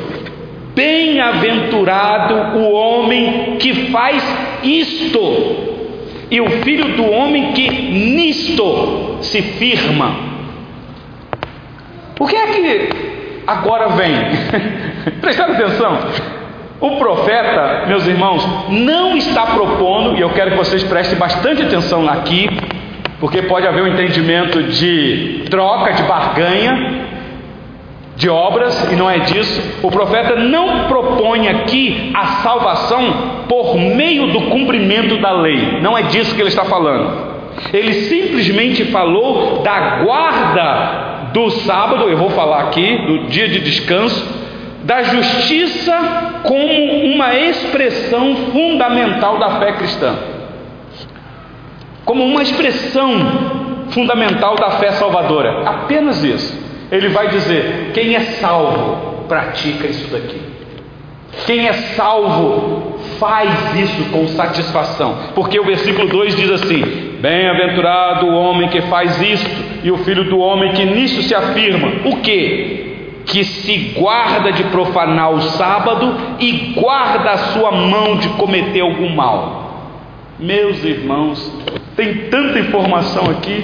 [0.73, 4.23] Bem-aventurado o homem que faz
[4.63, 5.19] isto,
[6.31, 10.15] e o filho do homem que nisto se firma.
[12.17, 13.12] O que é que
[13.45, 14.13] agora vem?
[15.21, 15.97] Prestaram atenção?
[16.79, 22.09] O profeta, meus irmãos, não está propondo, e eu quero que vocês prestem bastante atenção
[22.09, 22.49] aqui,
[23.21, 27.05] porque pode haver um entendimento de troca, de barganha,
[28.17, 29.79] de obras, e não é disso.
[29.81, 33.13] O profeta não propõe aqui a salvação
[33.47, 37.33] por meio do cumprimento da lei, não é disso que ele está falando.
[37.71, 44.25] Ele simplesmente falou da guarda do sábado, eu vou falar aqui, do dia de descanso,
[44.83, 50.15] da justiça como uma expressão fundamental da fé cristã,
[52.05, 55.67] como uma expressão fundamental da fé salvadora.
[55.67, 56.63] Apenas isso.
[56.91, 60.52] Ele vai dizer: quem é salvo pratica isso daqui.
[61.45, 66.81] Quem é salvo faz isso com satisfação, porque o versículo 2 diz assim:
[67.19, 69.49] Bem-aventurado o homem que faz isto,
[69.83, 71.91] e o filho do homem que nisso se afirma.
[72.05, 72.83] O que?
[73.25, 79.09] que se guarda de profanar o sábado e guarda a sua mão de cometer algum
[79.09, 79.63] mal.
[80.39, 81.51] Meus irmãos,
[81.95, 83.63] tem tanta informação aqui,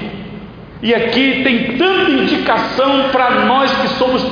[0.82, 4.24] e aqui tem tanta indicação para nós que somos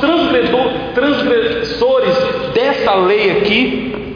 [0.93, 2.15] transgressores
[2.53, 4.15] dessa lei aqui.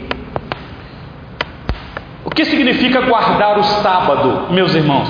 [2.24, 5.08] O que significa guardar o sábado, meus irmãos?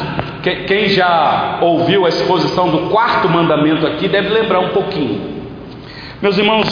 [0.67, 5.21] Quem já ouviu a exposição do quarto mandamento aqui deve lembrar um pouquinho.
[6.21, 6.67] Meus irmãos,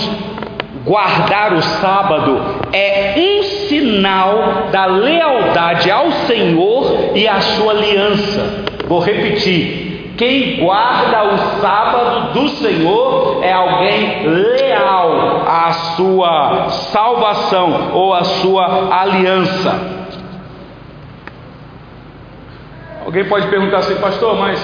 [0.84, 8.64] guardar o sábado é um sinal da lealdade ao Senhor e à sua aliança.
[8.88, 9.89] Vou repetir:
[10.20, 19.00] quem guarda o sábado do Senhor é alguém leal à sua salvação ou à sua
[19.00, 19.80] aliança.
[23.02, 24.60] Alguém pode perguntar assim, pastor, mas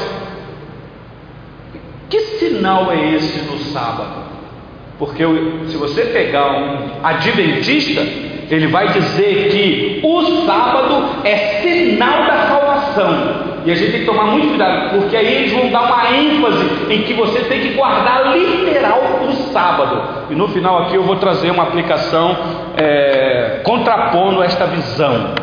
[2.11, 4.27] que sinal é esse no sábado?
[4.99, 5.25] Porque
[5.69, 13.56] se você pegar um adventista, ele vai dizer que o sábado é sinal da salvação.
[13.67, 16.65] E a gente tem que tomar muito cuidado, porque aí eles vão dar uma ênfase
[16.89, 20.31] em que você tem que guardar literal o sábado.
[20.31, 22.37] E no final aqui eu vou trazer uma aplicação
[22.77, 25.35] é, contrapondo esta visão.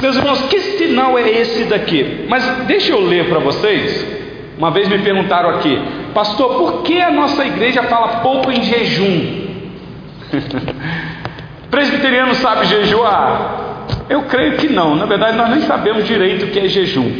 [0.00, 2.24] Meus irmãos, que sinal é esse daqui?
[2.26, 4.06] Mas deixa eu ler para vocês.
[4.56, 5.78] Uma vez me perguntaram aqui,
[6.14, 9.42] pastor, por que a nossa igreja fala pouco em jejum?
[11.70, 13.61] Presbiteriano sabe jejuar?
[14.12, 17.10] Eu creio que não, na verdade nós nem sabemos direito o que é jejum,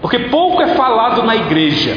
[0.00, 1.94] porque pouco é falado na igreja.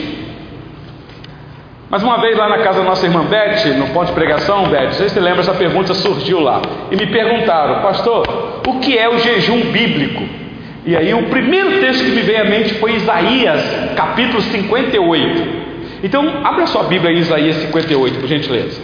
[1.90, 4.92] Mas uma vez lá na casa da nossa irmã Beth, no ponto de pregação, Beth,
[4.92, 6.62] você se lembra, essa pergunta surgiu lá.
[6.92, 10.22] E me perguntaram, pastor, o que é o jejum bíblico?
[10.86, 13.62] E aí o primeiro texto que me veio à mente foi Isaías,
[13.96, 15.68] capítulo 58.
[16.04, 18.82] Então, abra sua Bíblia aí, Isaías 58, por gentileza.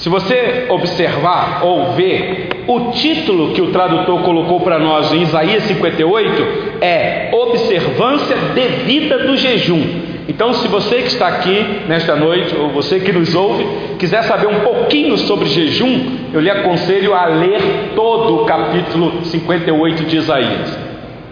[0.00, 5.64] Se você observar ou ver, o título que o tradutor colocou para nós em Isaías
[5.64, 9.82] 58 é Observância Devida do Jejum.
[10.26, 13.66] Então, se você que está aqui nesta noite, ou você que nos ouve,
[13.98, 17.60] quiser saber um pouquinho sobre jejum, eu lhe aconselho a ler
[17.94, 20.78] todo o capítulo 58 de Isaías.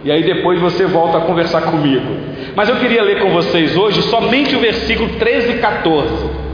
[0.04, 2.04] E aí depois você volta a conversar comigo.
[2.54, 6.47] Mas eu queria ler com vocês hoje somente o versículo 13 e 14.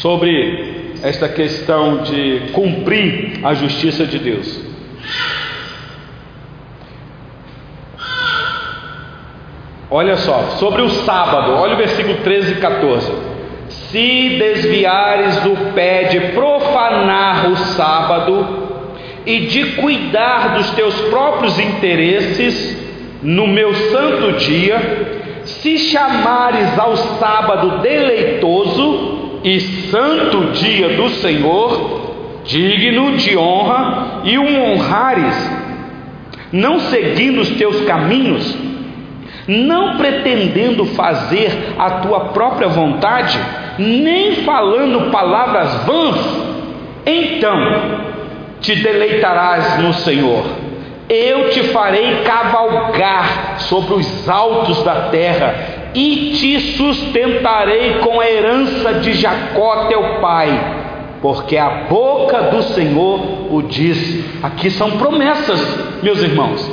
[0.00, 4.58] Sobre esta questão de cumprir a justiça de Deus.
[9.90, 13.12] Olha só, sobre o sábado, olha o versículo 13 e 14.
[13.68, 18.46] Se desviares do pé de profanar o sábado
[19.26, 22.74] e de cuidar dos teus próprios interesses
[23.22, 29.60] no meu santo dia, se chamares ao sábado deleitoso e
[29.90, 35.50] santo dia do Senhor, digno de honra, e o honrares,
[36.52, 38.56] não seguindo os teus caminhos,
[39.48, 43.38] não pretendendo fazer a tua própria vontade,
[43.78, 46.16] nem falando palavras vãs,
[47.06, 48.10] então
[48.60, 50.44] te deleitarás no Senhor,
[51.08, 58.94] Eu te farei cavalgar sobre os altos da terra e te sustentarei com a herança
[58.94, 60.48] de Jacó teu pai,
[61.20, 64.24] porque a boca do Senhor o disse.
[64.42, 65.60] Aqui são promessas,
[66.02, 66.70] meus irmãos.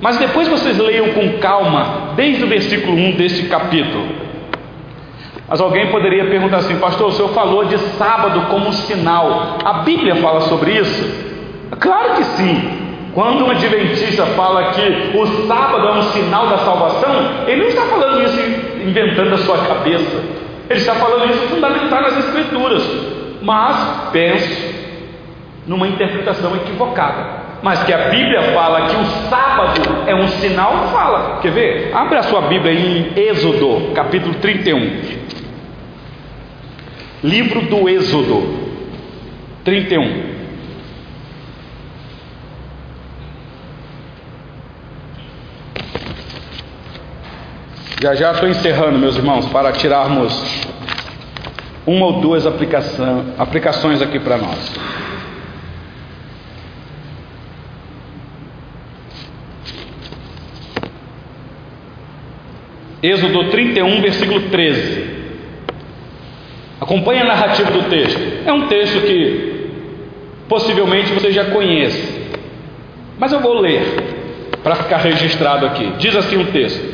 [0.00, 4.22] Mas depois vocês leiam com calma, desde o versículo 1 deste capítulo.
[5.48, 9.58] Mas alguém poderia perguntar assim, pastor, o senhor falou de sábado como sinal.
[9.64, 11.32] A Bíblia fala sobre isso?
[11.78, 12.81] Claro que sim.
[13.14, 17.82] Quando um adventista fala que o sábado é um sinal da salvação, ele não está
[17.82, 18.40] falando isso
[18.86, 20.22] inventando da sua cabeça.
[20.70, 22.82] Ele está falando isso fundamental nas Escrituras.
[23.42, 24.72] Mas penso
[25.66, 27.42] numa interpretação equivocada.
[27.62, 31.38] Mas que a Bíblia fala que o sábado é um sinal, fala.
[31.40, 31.90] Quer ver?
[31.94, 35.22] Abre a sua Bíblia em Êxodo, capítulo 31.
[37.22, 38.42] Livro do Êxodo,
[39.64, 40.31] 31.
[48.02, 50.32] Já já estou encerrando, meus irmãos, para tirarmos
[51.86, 54.72] uma ou duas aplicações aqui para nós.
[63.00, 65.06] Êxodo 31, versículo 13.
[66.80, 68.20] Acompanhe a narrativa do texto.
[68.44, 69.70] É um texto que
[70.48, 72.20] possivelmente você já conhece,
[73.16, 73.84] mas eu vou ler
[74.60, 75.92] para ficar registrado aqui.
[75.98, 76.91] Diz assim o texto: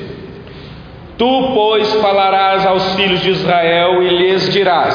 [1.18, 4.94] Tu, pois, falarás aos filhos de Israel e lhes dirás: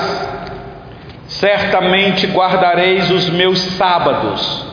[1.27, 4.65] Certamente guardareis os meus sábados,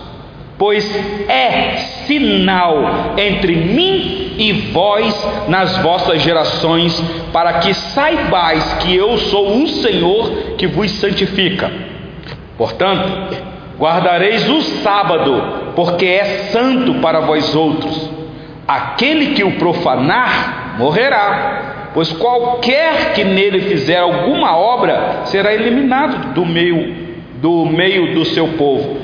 [0.56, 0.88] pois
[1.28, 1.76] é
[2.06, 5.14] sinal entre mim e vós
[5.48, 11.70] nas vossas gerações, para que saibais que eu sou o Senhor que vos santifica.
[12.56, 13.36] Portanto,
[13.78, 18.10] guardareis o sábado, porque é santo para vós outros.
[18.68, 26.46] Aquele que o profanar, morrerá, pois qualquer que nele fizer alguma obra será eliminado do
[26.46, 28.96] meio do meio do seu povo.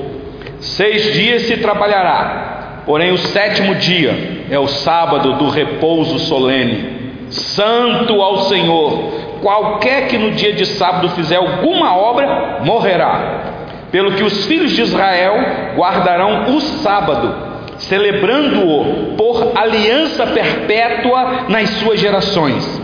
[0.58, 8.20] Seis dias se trabalhará, porém o sétimo dia é o sábado do repouso solene, santo
[8.20, 9.26] ao Senhor.
[9.42, 13.42] Qualquer que no dia de sábado fizer alguma obra morrerá.
[13.90, 17.45] Pelo que os filhos de Israel guardarão o sábado
[17.78, 22.82] celebrando-o por aliança perpétua nas suas gerações.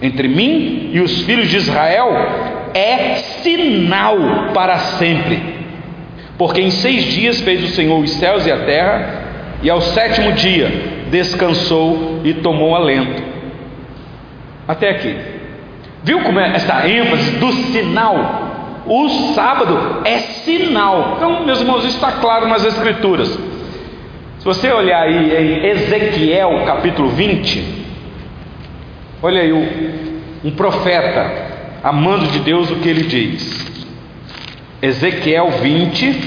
[0.00, 2.10] Entre mim e os filhos de Israel
[2.74, 4.16] é sinal
[4.52, 5.40] para sempre.
[6.36, 9.22] Porque em seis dias fez o Senhor os céus e a terra,
[9.62, 10.70] e ao sétimo dia
[11.10, 13.22] descansou e tomou alento.
[14.66, 15.16] Até aqui.
[16.02, 18.50] Viu como é essa ênfase do sinal?
[18.86, 21.14] O sábado é sinal.
[21.16, 23.38] Então, meus irmãos, isso está claro nas Escrituras.
[24.42, 27.64] Se você olhar aí em Ezequiel capítulo 20,
[29.22, 29.52] olha aí
[30.42, 33.86] um profeta amando de Deus o que ele diz.
[34.82, 36.18] Ezequiel 20,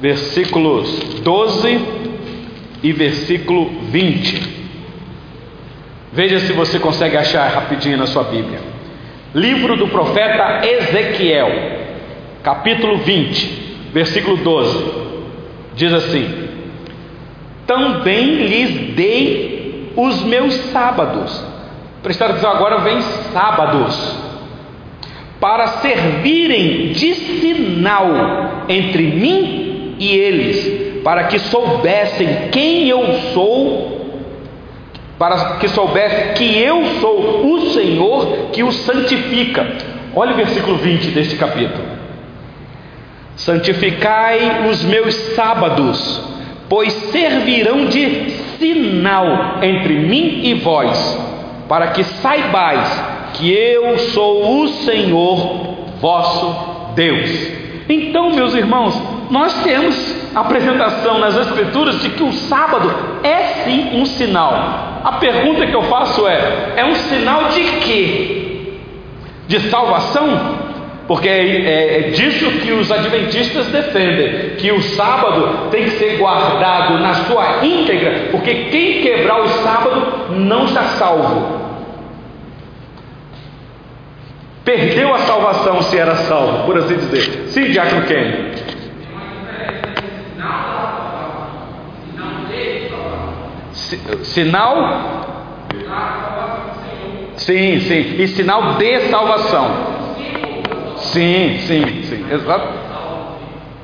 [0.00, 1.80] versículos 12
[2.82, 4.42] e versículo 20.
[6.14, 8.60] Veja se você consegue achar rapidinho na sua Bíblia.
[9.34, 11.50] Livro do profeta Ezequiel,
[12.42, 15.10] capítulo 20, versículo 12.
[15.76, 16.39] Diz assim:
[17.70, 21.40] também lhes dei os meus sábados.
[22.02, 23.00] Prestar atenção, agora vem
[23.32, 24.16] sábados.
[25.38, 34.18] Para servirem de sinal entre mim e eles, para que soubessem quem eu sou,
[35.16, 39.64] para que soubessem que eu sou o Senhor que os santifica.
[40.16, 41.84] Olha o versículo 20 deste capítulo.
[43.36, 46.30] Santificai os meus sábados
[46.70, 51.18] pois servirão de sinal entre mim e vós,
[51.68, 52.88] para que saibais
[53.34, 57.28] que eu sou o Senhor vosso Deus.
[57.88, 58.96] Então, meus irmãos,
[59.30, 59.96] nós temos
[60.32, 62.94] apresentação nas Escrituras de que o sábado
[63.24, 65.00] é sim um sinal.
[65.02, 68.74] A pergunta que eu faço é: é um sinal de quê?
[69.48, 70.59] De salvação?
[71.10, 76.18] Porque é, é, é, disso que os adventistas defendem, que o sábado tem que ser
[76.18, 81.58] guardado na sua íntegra, porque quem quebrar o sábado não está salvo.
[84.64, 87.48] Perdeu a salvação se era salvo, por assim dizer.
[87.48, 88.54] Sim, Diácono Kenny.
[94.22, 95.26] Sinal?
[97.34, 98.14] Sim, sim.
[98.16, 99.98] E sinal de salvação.
[101.12, 102.26] Sim, sim, sim.
[102.30, 102.68] Exato.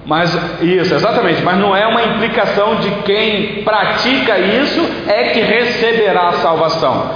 [0.07, 6.29] Mas isso, exatamente, mas não é uma implicação de quem pratica isso é que receberá
[6.29, 7.11] a salvação.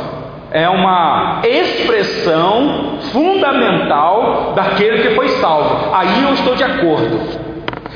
[0.51, 5.95] É uma expressão fundamental daquele que foi salvo.
[5.95, 7.21] Aí eu estou de acordo.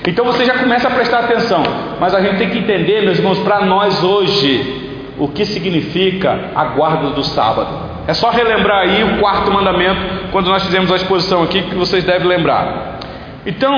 [0.07, 1.65] Então você já começa a prestar atenção.
[1.99, 4.84] Mas a gente tem que entender, meus irmãos, para nós hoje,
[5.19, 7.69] o que significa a guarda do sábado.
[8.07, 12.05] É só relembrar aí o quarto mandamento, quando nós fizemos a exposição aqui, que vocês
[12.05, 12.99] devem lembrar.
[13.47, 13.73] Então,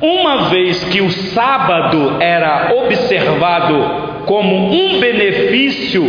[0.00, 6.04] uma vez que o sábado era observado como um benefício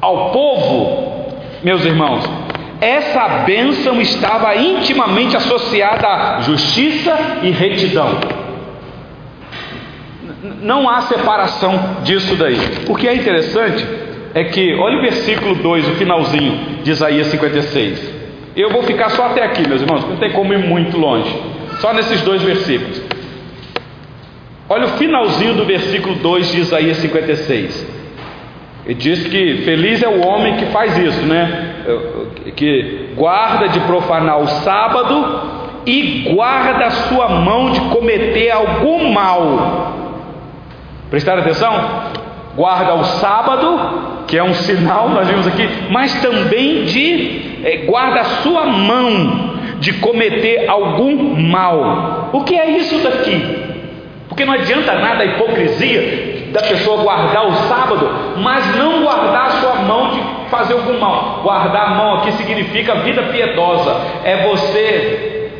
[0.00, 2.24] ao povo, meus irmãos,
[2.80, 8.43] essa bênção estava intimamente associada à justiça e retidão.
[10.60, 12.58] Não há separação disso daí.
[12.88, 13.86] O que é interessante
[14.34, 18.12] é que, olha o versículo 2, o finalzinho de Isaías 56.
[18.54, 21.34] Eu vou ficar só até aqui, meus irmãos, não tem como ir muito longe.
[21.80, 23.02] Só nesses dois versículos.
[24.68, 27.94] Olha o finalzinho do versículo 2 de Isaías 56.
[28.86, 31.74] Ele diz que feliz é o homem que faz isso, né?
[32.54, 40.03] Que guarda de profanar o sábado e guarda a sua mão de cometer algum mal.
[41.14, 41.72] Prestaram atenção?
[42.56, 48.22] Guarda o sábado, que é um sinal, nós vimos aqui, mas também de é, guarda
[48.22, 52.30] a sua mão de cometer algum mal.
[52.32, 53.76] O que é isso daqui?
[54.28, 59.50] Porque não adianta nada a hipocrisia da pessoa guardar o sábado, mas não guardar a
[59.50, 61.42] sua mão de fazer algum mal.
[61.44, 64.00] Guardar a mão aqui significa vida piedosa.
[64.24, 65.52] É você,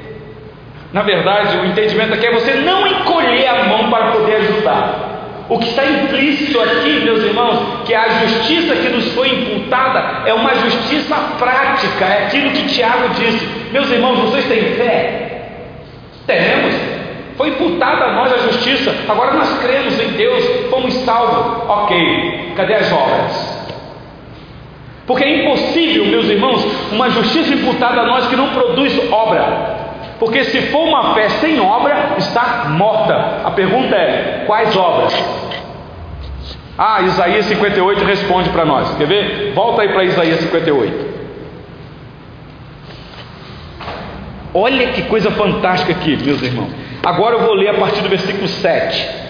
[0.92, 5.13] na verdade, o entendimento aqui é você não encolher a mão para poder ajudar.
[5.49, 10.32] O que está implícito aqui, meus irmãos, que a justiça que nos foi imputada é
[10.32, 13.47] uma justiça prática, é aquilo que Tiago disse.
[13.70, 15.42] Meus irmãos, vocês têm fé?
[16.26, 16.74] Temos.
[17.36, 21.68] Foi imputada a nós a justiça, agora nós cremos em Deus, fomos salvos.
[21.68, 23.64] Ok, cadê as obras?
[25.07, 29.53] Porque é impossível, meus irmãos, uma justiça imputada a nós que não produz obra.
[30.18, 33.42] Porque se for uma fé sem obra, está morta.
[33.44, 35.12] A pergunta é: quais obras?
[36.76, 38.94] Ah, Isaías 58 responde para nós.
[38.96, 39.52] Quer ver?
[39.54, 41.14] Volta aí para Isaías 58.
[44.52, 46.70] Olha que coisa fantástica aqui, meus irmãos.
[47.04, 49.24] Agora eu vou ler a partir do versículo 7.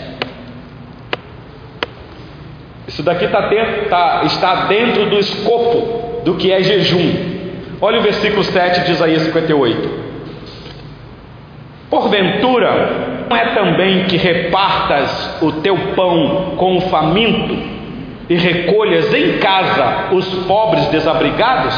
[2.87, 7.35] Isso daqui tá dentro, tá, está dentro do escopo do que é jejum.
[7.81, 10.05] Olha o versículo 7 de Isaías 58.
[11.91, 17.57] Porventura, não é também que repartas o teu pão com o faminto
[18.29, 21.75] e recolhas em casa os pobres desabrigados?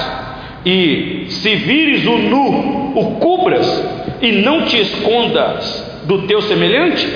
[0.65, 3.85] E se vires o nu, o cubras
[4.21, 7.07] e não te escondas do teu semelhante?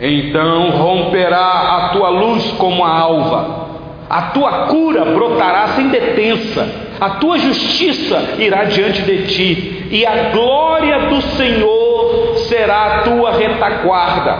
[0.00, 1.38] Então romperá
[1.76, 3.61] a tua luz como a alva,
[4.12, 6.68] a tua cura brotará sem detença,
[7.00, 13.32] a tua justiça irá diante de ti, e a glória do Senhor será a tua
[13.32, 14.36] retaguarda.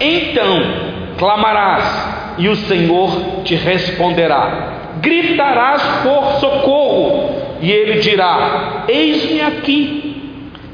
[0.00, 0.62] Então
[1.18, 4.78] clamarás e o Senhor te responderá.
[5.02, 10.06] Gritarás por socorro e ele dirá: Eis-me aqui.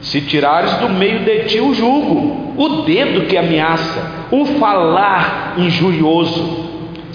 [0.01, 6.66] Se tirares do meio de ti o jugo, o dedo que ameaça, o falar injurioso,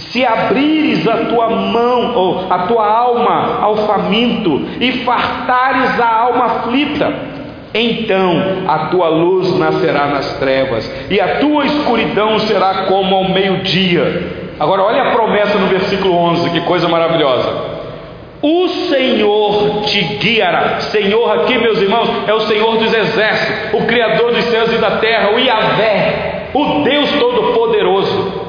[0.09, 6.45] se abrires a tua mão ou a tua alma ao faminto e fartares a alma
[6.45, 7.13] aflita,
[7.73, 14.41] então a tua luz nascerá nas trevas, e a tua escuridão será como ao meio-dia.
[14.59, 17.81] Agora, olha a promessa no versículo 11, que coisa maravilhosa.
[18.41, 20.79] O Senhor te guiará.
[20.81, 24.97] Senhor, aqui, meus irmãos, é o Senhor dos exércitos, o Criador dos céus e da
[24.97, 28.40] terra, o Yahvé, o Deus Todo-Poderoso.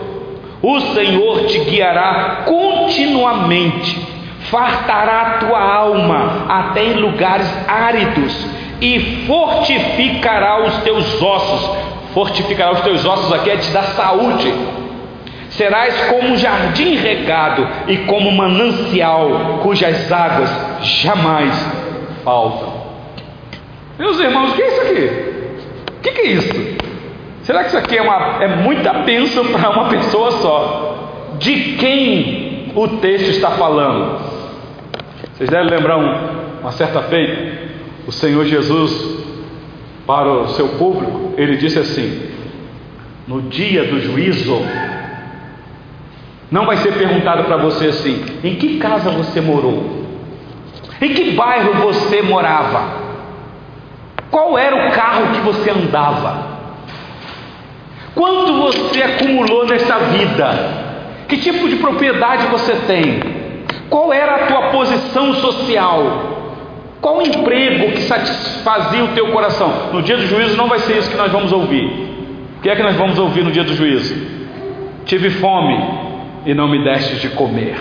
[0.62, 3.98] O Senhor te guiará continuamente,
[4.42, 8.46] fartará a tua alma até em lugares áridos
[8.80, 11.70] e fortificará os teus ossos.
[12.14, 14.54] Fortificará os teus ossos aqui é te dar saúde.
[15.50, 20.50] Serás como um jardim regado e como um manancial cujas águas
[20.80, 21.52] jamais
[22.24, 22.72] faltam.
[23.98, 25.32] Meus irmãos, o que é isso aqui?
[25.88, 26.81] O que, é isso?
[27.42, 31.34] Será que isso aqui é, uma, é muita bênção para uma pessoa só?
[31.38, 34.20] De quem o texto está falando?
[35.34, 37.70] Vocês devem lembrar um, uma certa feita,
[38.06, 38.92] o Senhor Jesus,
[40.06, 42.30] para o seu público, ele disse assim:
[43.26, 44.62] no dia do juízo,
[46.48, 50.02] não vai ser perguntado para você assim: em que casa você morou?
[51.00, 53.02] Em que bairro você morava?
[54.30, 56.51] Qual era o carro que você andava?
[58.14, 60.82] Quanto você acumulou nesta vida?
[61.28, 63.20] Que tipo de propriedade você tem?
[63.88, 66.32] Qual era a tua posição social?
[67.00, 69.90] Qual o emprego que satisfazia o teu coração?
[69.92, 71.84] No dia do juízo não vai ser isso que nós vamos ouvir.
[72.58, 74.14] O que é que nós vamos ouvir no dia do juízo?
[75.04, 75.76] Tive fome
[76.46, 77.74] e não me destes de comer.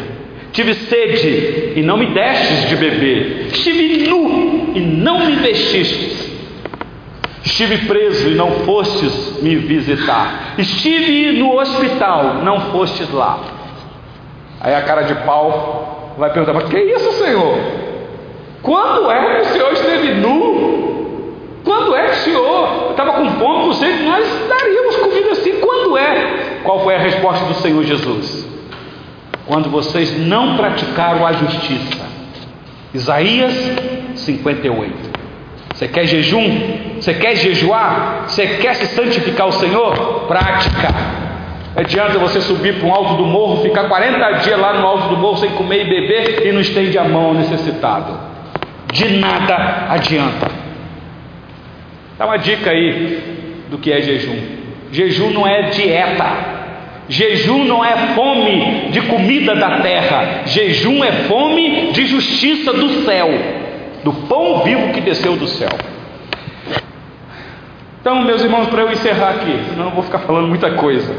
[0.51, 3.47] Tive sede e não me destes de beber.
[3.51, 6.30] Estive nu e não me vestistes.
[7.43, 10.53] Estive preso e não fostes me visitar.
[10.57, 13.39] Estive no hospital, não fostes lá.
[14.59, 17.57] Aí a cara de pau vai perguntar: Mas que isso, Senhor?
[18.61, 21.31] Quando é que o Senhor esteve nu?
[21.63, 24.03] Quando é que o Senhor estava com fome, com sede?
[24.03, 25.59] Nós daríamos comida assim.
[25.59, 26.59] Quando é?
[26.63, 28.47] Qual foi a resposta do Senhor Jesus?
[29.47, 32.05] Quando vocês não praticaram a justiça.
[32.93, 33.53] Isaías
[34.15, 35.10] 58.
[35.81, 36.59] Você quer jejum?
[36.99, 38.25] Você quer jejuar?
[38.27, 40.25] Você quer se santificar o Senhor?
[40.27, 40.93] Prática.
[41.73, 45.07] Não adianta você subir para um alto do morro, ficar 40 dias lá no alto
[45.09, 48.15] do morro sem comer e beber e não estende a mão ao necessitado.
[48.93, 50.51] De nada adianta.
[52.15, 54.37] Dá uma dica aí do que é jejum.
[54.91, 56.31] Jejum não é dieta.
[57.09, 60.43] Jejum não é fome de comida da terra.
[60.45, 63.60] Jejum é fome de justiça do céu
[64.03, 65.71] do pão vivo que desceu do céu.
[68.01, 71.13] Então, meus irmãos, para eu encerrar aqui, senão eu vou ficar falando muita coisa.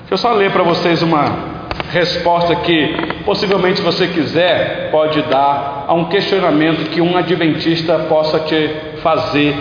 [0.00, 1.58] Deixa eu só ler para vocês uma
[1.92, 8.40] resposta que, possivelmente, se você quiser, pode dar a um questionamento que um adventista possa
[8.40, 8.70] te
[9.02, 9.54] fazer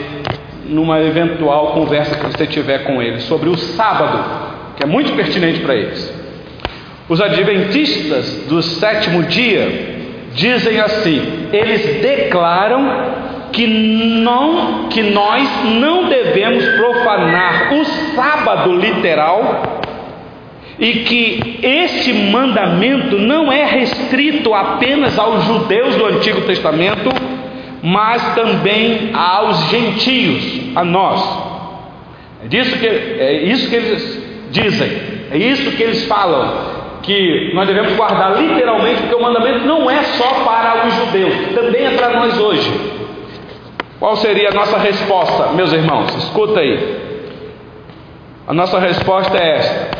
[0.65, 4.24] numa eventual conversa que você tiver com ele sobre o sábado,
[4.78, 6.13] que é muito pertinente para eles.
[7.09, 9.96] Os adventistas do sétimo dia
[10.34, 15.49] dizem assim: eles declaram que não que nós
[15.80, 19.82] não devemos profanar o sábado literal
[20.80, 27.09] e que este mandamento não é restrito apenas aos judeus do Antigo Testamento,
[27.82, 31.19] mas também aos gentios, a nós.
[32.45, 34.91] É disso que é isso que eles dizem,
[35.32, 36.76] é isso que eles falam
[37.07, 41.85] que nós devemos guardar literalmente, porque o mandamento não é só para os judeus, também
[41.85, 42.69] é para nós hoje.
[43.97, 46.13] Qual seria a nossa resposta, meus irmãos?
[46.15, 46.97] Escuta aí.
[48.45, 49.97] A nossa resposta é esta: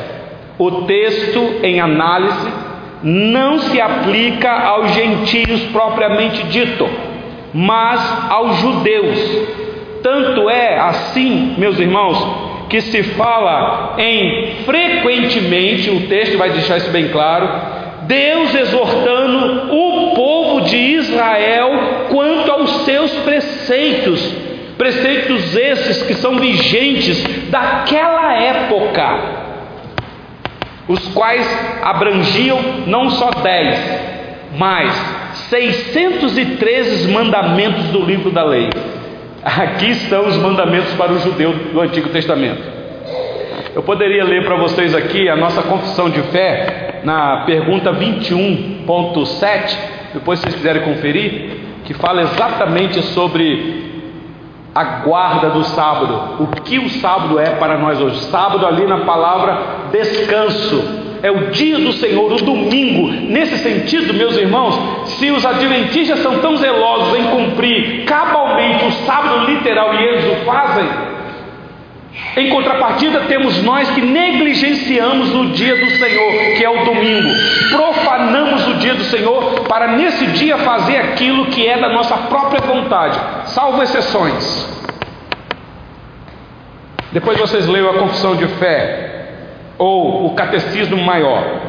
[0.60, 2.52] o texto em análise
[3.02, 6.90] não se aplica aos gentios propriamente dito,
[7.54, 9.18] mas aos judeus.
[10.04, 16.92] Tanto é assim, meus irmãos, que se fala em frequentemente, o texto vai deixar isso
[16.92, 17.50] bem claro,
[18.04, 24.34] Deus exortando o povo de Israel quanto aos seus preceitos,
[24.78, 29.20] preceitos esses que são vigentes daquela época,
[30.88, 31.46] os quais
[31.84, 33.78] abrangiam não só dez,
[34.58, 34.94] mas
[35.50, 38.70] 613 mandamentos do livro da lei.
[39.48, 42.62] Aqui estão os mandamentos para o judeu do Antigo Testamento.
[43.74, 49.78] Eu poderia ler para vocês aqui a nossa confissão de fé na pergunta 21.7,
[50.14, 53.86] depois vocês quiserem conferir, que fala exatamente sobre
[54.76, 58.20] a guarda do sábado, o que o sábado é para nós hoje.
[58.26, 63.08] Sábado ali na palavra descanso, é o dia do Senhor, o domingo.
[63.08, 69.46] Nesse sentido, meus irmãos, se os adventistas são tão zelosos em cumprir cabalmente o sábado
[69.46, 70.88] literal e eles o fazem,
[72.36, 77.30] em contrapartida, temos nós que negligenciamos o dia do Senhor, que é o domingo,
[77.72, 82.62] profanamos o dia do Senhor para nesse dia fazer aquilo que é da nossa própria
[82.62, 84.78] vontade, salvo exceções.
[87.12, 89.07] Depois vocês leiam a confissão de fé,
[89.78, 91.62] ou o catecismo maior.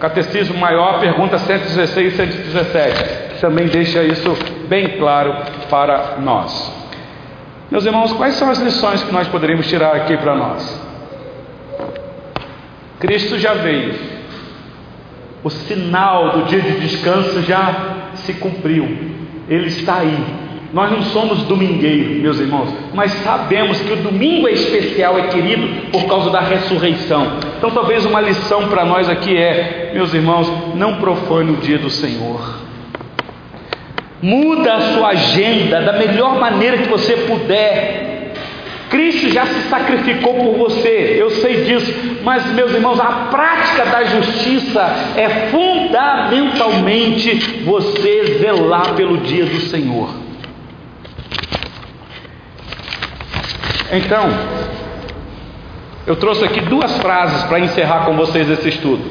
[0.00, 4.36] Catecismo maior, pergunta 116 e 117, que também deixa isso
[4.68, 5.34] bem claro
[5.70, 6.72] para nós.
[7.70, 10.82] Meus irmãos, quais são as lições que nós poderíamos tirar aqui para nós?
[13.00, 13.94] Cristo já veio,
[15.42, 18.84] o sinal do dia de descanso já se cumpriu,
[19.48, 20.43] ele está aí,
[20.74, 25.68] nós não somos domingueiros, meus irmãos, mas sabemos que o domingo é especial, é querido
[25.92, 27.38] por causa da ressurreição.
[27.56, 31.88] Então, talvez uma lição para nós aqui é, meus irmãos, não profane o dia do
[31.88, 32.58] Senhor.
[34.20, 38.32] Muda a sua agenda da melhor maneira que você puder.
[38.90, 41.94] Cristo já se sacrificou por você, eu sei disso,
[42.24, 50.23] mas meus irmãos, a prática da justiça é fundamentalmente você zelar pelo dia do Senhor.
[53.92, 54.28] Então,
[56.06, 59.02] eu trouxe aqui duas frases para encerrar com vocês esse estudo.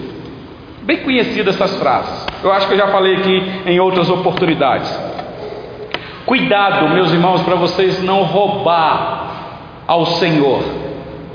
[0.84, 2.26] Bem conhecidas essas frases.
[2.44, 4.90] Eu acho que eu já falei aqui em outras oportunidades.
[6.26, 9.24] Cuidado, meus irmãos, para vocês não roubar
[9.88, 10.64] ao Senhor.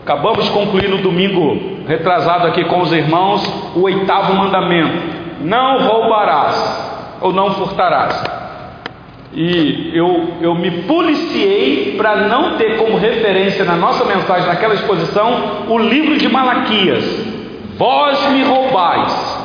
[0.03, 5.03] Acabamos de concluir no domingo retrasado aqui com os irmãos o oitavo mandamento:
[5.41, 8.38] não roubarás ou não furtarás.
[9.33, 15.66] E eu, eu me policiei para não ter como referência na nossa mensagem, naquela exposição,
[15.68, 17.05] o livro de Malaquias.
[17.76, 19.39] Vós me roubais.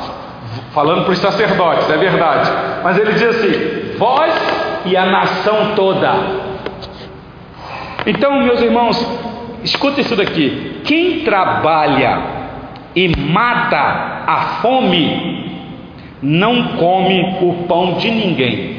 [0.73, 2.49] Falando para os sacerdotes, é verdade.
[2.83, 4.33] Mas ele diz assim: Vós
[4.85, 6.13] e a nação toda.
[8.05, 9.07] Então, meus irmãos,
[9.63, 12.21] escuta isso daqui: quem trabalha
[12.95, 15.51] e mata a fome,
[16.21, 18.72] não come o pão de ninguém.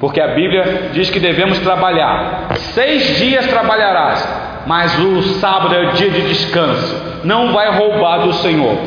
[0.00, 2.48] Porque a Bíblia diz que devemos trabalhar.
[2.56, 4.26] Seis dias trabalharás,
[4.66, 7.20] mas o sábado é o dia de descanso.
[7.22, 8.78] Não vai roubar do Senhor.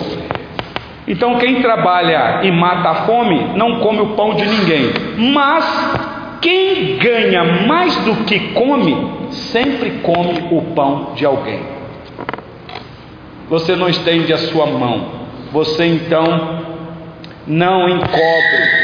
[1.08, 4.92] Então, quem trabalha e mata a fome, não come o pão de ninguém.
[5.34, 5.66] Mas
[6.42, 11.60] quem ganha mais do que come, sempre come o pão de alguém.
[13.50, 15.12] Você não estende a sua mão,
[15.52, 16.64] você então
[17.46, 18.83] não encobre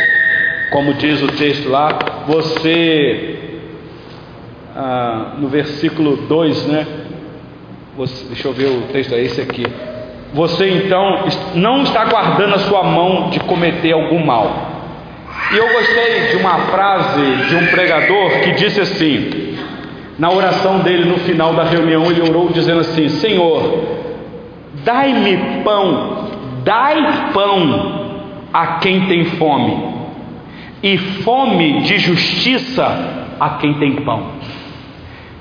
[0.71, 1.97] como diz o texto lá,
[2.27, 3.39] você,
[4.75, 6.87] ah, no versículo 2, né?
[7.97, 9.65] Você, deixa eu ver o texto, é esse aqui.
[10.33, 14.69] Você então não está guardando a sua mão de cometer algum mal.
[15.51, 19.55] E eu gostei de uma frase de um pregador que disse assim,
[20.19, 23.85] na oração dele no final da reunião, ele orou dizendo assim: Senhor,
[24.85, 26.27] dai-me pão,
[26.63, 27.99] dai pão
[28.53, 29.98] a quem tem fome
[30.81, 32.85] e fome de justiça
[33.39, 34.31] a quem tem pão.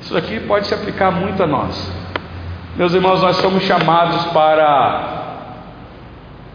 [0.01, 1.93] Isso aqui pode se aplicar muito a nós.
[2.77, 5.19] Meus irmãos, nós somos chamados para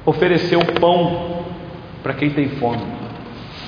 [0.06, 1.44] oferecer o pão
[2.02, 2.82] para quem tem fome.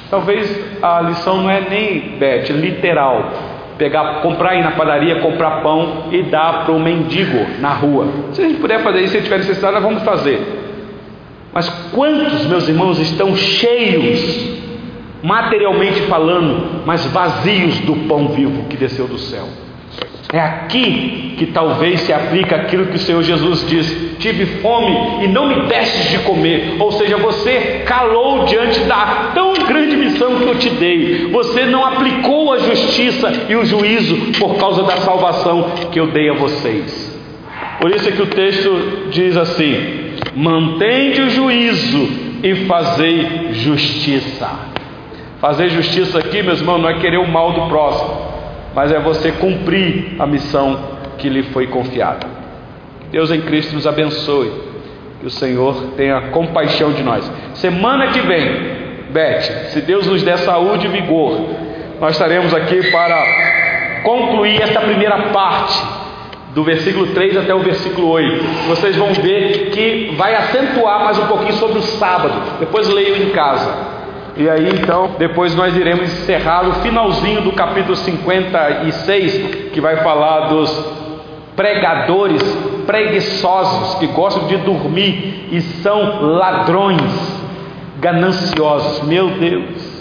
[0.10, 3.32] Talvez a lição não é nem, Beth, literal.
[3.78, 8.08] Pegar, comprar ir na padaria, comprar pão e dar para o mendigo na rua.
[8.32, 10.42] Se a gente puder fazer isso, se tiver necessidade, nós vamos fazer.
[11.54, 14.55] Mas quantos, meus irmãos, estão cheios
[15.24, 19.48] materialmente falando, mas vazios do pão vivo que desceu do céu.
[20.34, 25.28] É aqui que talvez se aplica aquilo que o Senhor Jesus diz: tive fome e
[25.28, 26.76] não me destes de comer.
[26.80, 31.30] Ou seja, você calou diante da tão grande missão que eu te dei.
[31.32, 36.30] Você não aplicou a justiça e o juízo por causa da salvação que eu dei
[36.30, 37.18] a vocês.
[37.80, 42.10] Por isso é que o texto diz assim: mantende o juízo
[42.44, 44.75] e fazei justiça.
[45.46, 48.20] Fazer justiça aqui, meus irmãos, não é querer o mal do próximo,
[48.74, 50.76] mas é você cumprir a missão
[51.20, 52.26] que lhe foi confiada.
[53.12, 54.52] Deus em Cristo nos abençoe.
[55.20, 57.32] Que o Senhor tenha compaixão de nós.
[57.54, 61.40] Semana que vem, Beth, se Deus nos der saúde e vigor,
[62.02, 65.80] nós estaremos aqui para concluir esta primeira parte
[66.56, 68.44] do versículo 3 até o versículo 8.
[68.70, 72.58] Vocês vão ver que vai acentuar mais um pouquinho sobre o sábado.
[72.60, 73.94] Depois leio em casa.
[74.38, 80.50] E aí então, depois nós iremos encerrar o finalzinho do capítulo 56, que vai falar
[80.50, 80.70] dos
[81.56, 82.44] pregadores
[82.86, 87.02] preguiçosos que gostam de dormir e são ladrões
[88.00, 89.08] gananciosos.
[89.08, 89.96] Meu Deus.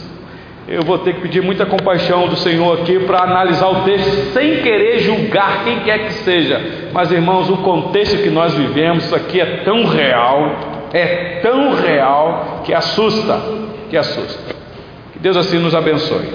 [0.67, 4.63] Eu vou ter que pedir muita compaixão do Senhor aqui para analisar o texto sem
[4.63, 6.89] querer julgar quem quer que seja.
[6.93, 10.57] Mas irmãos, o contexto que nós vivemos, aqui é tão real,
[10.93, 13.39] é tão real que assusta
[13.95, 14.41] que assusta.
[15.13, 16.29] Que Deus assim nos abençoe.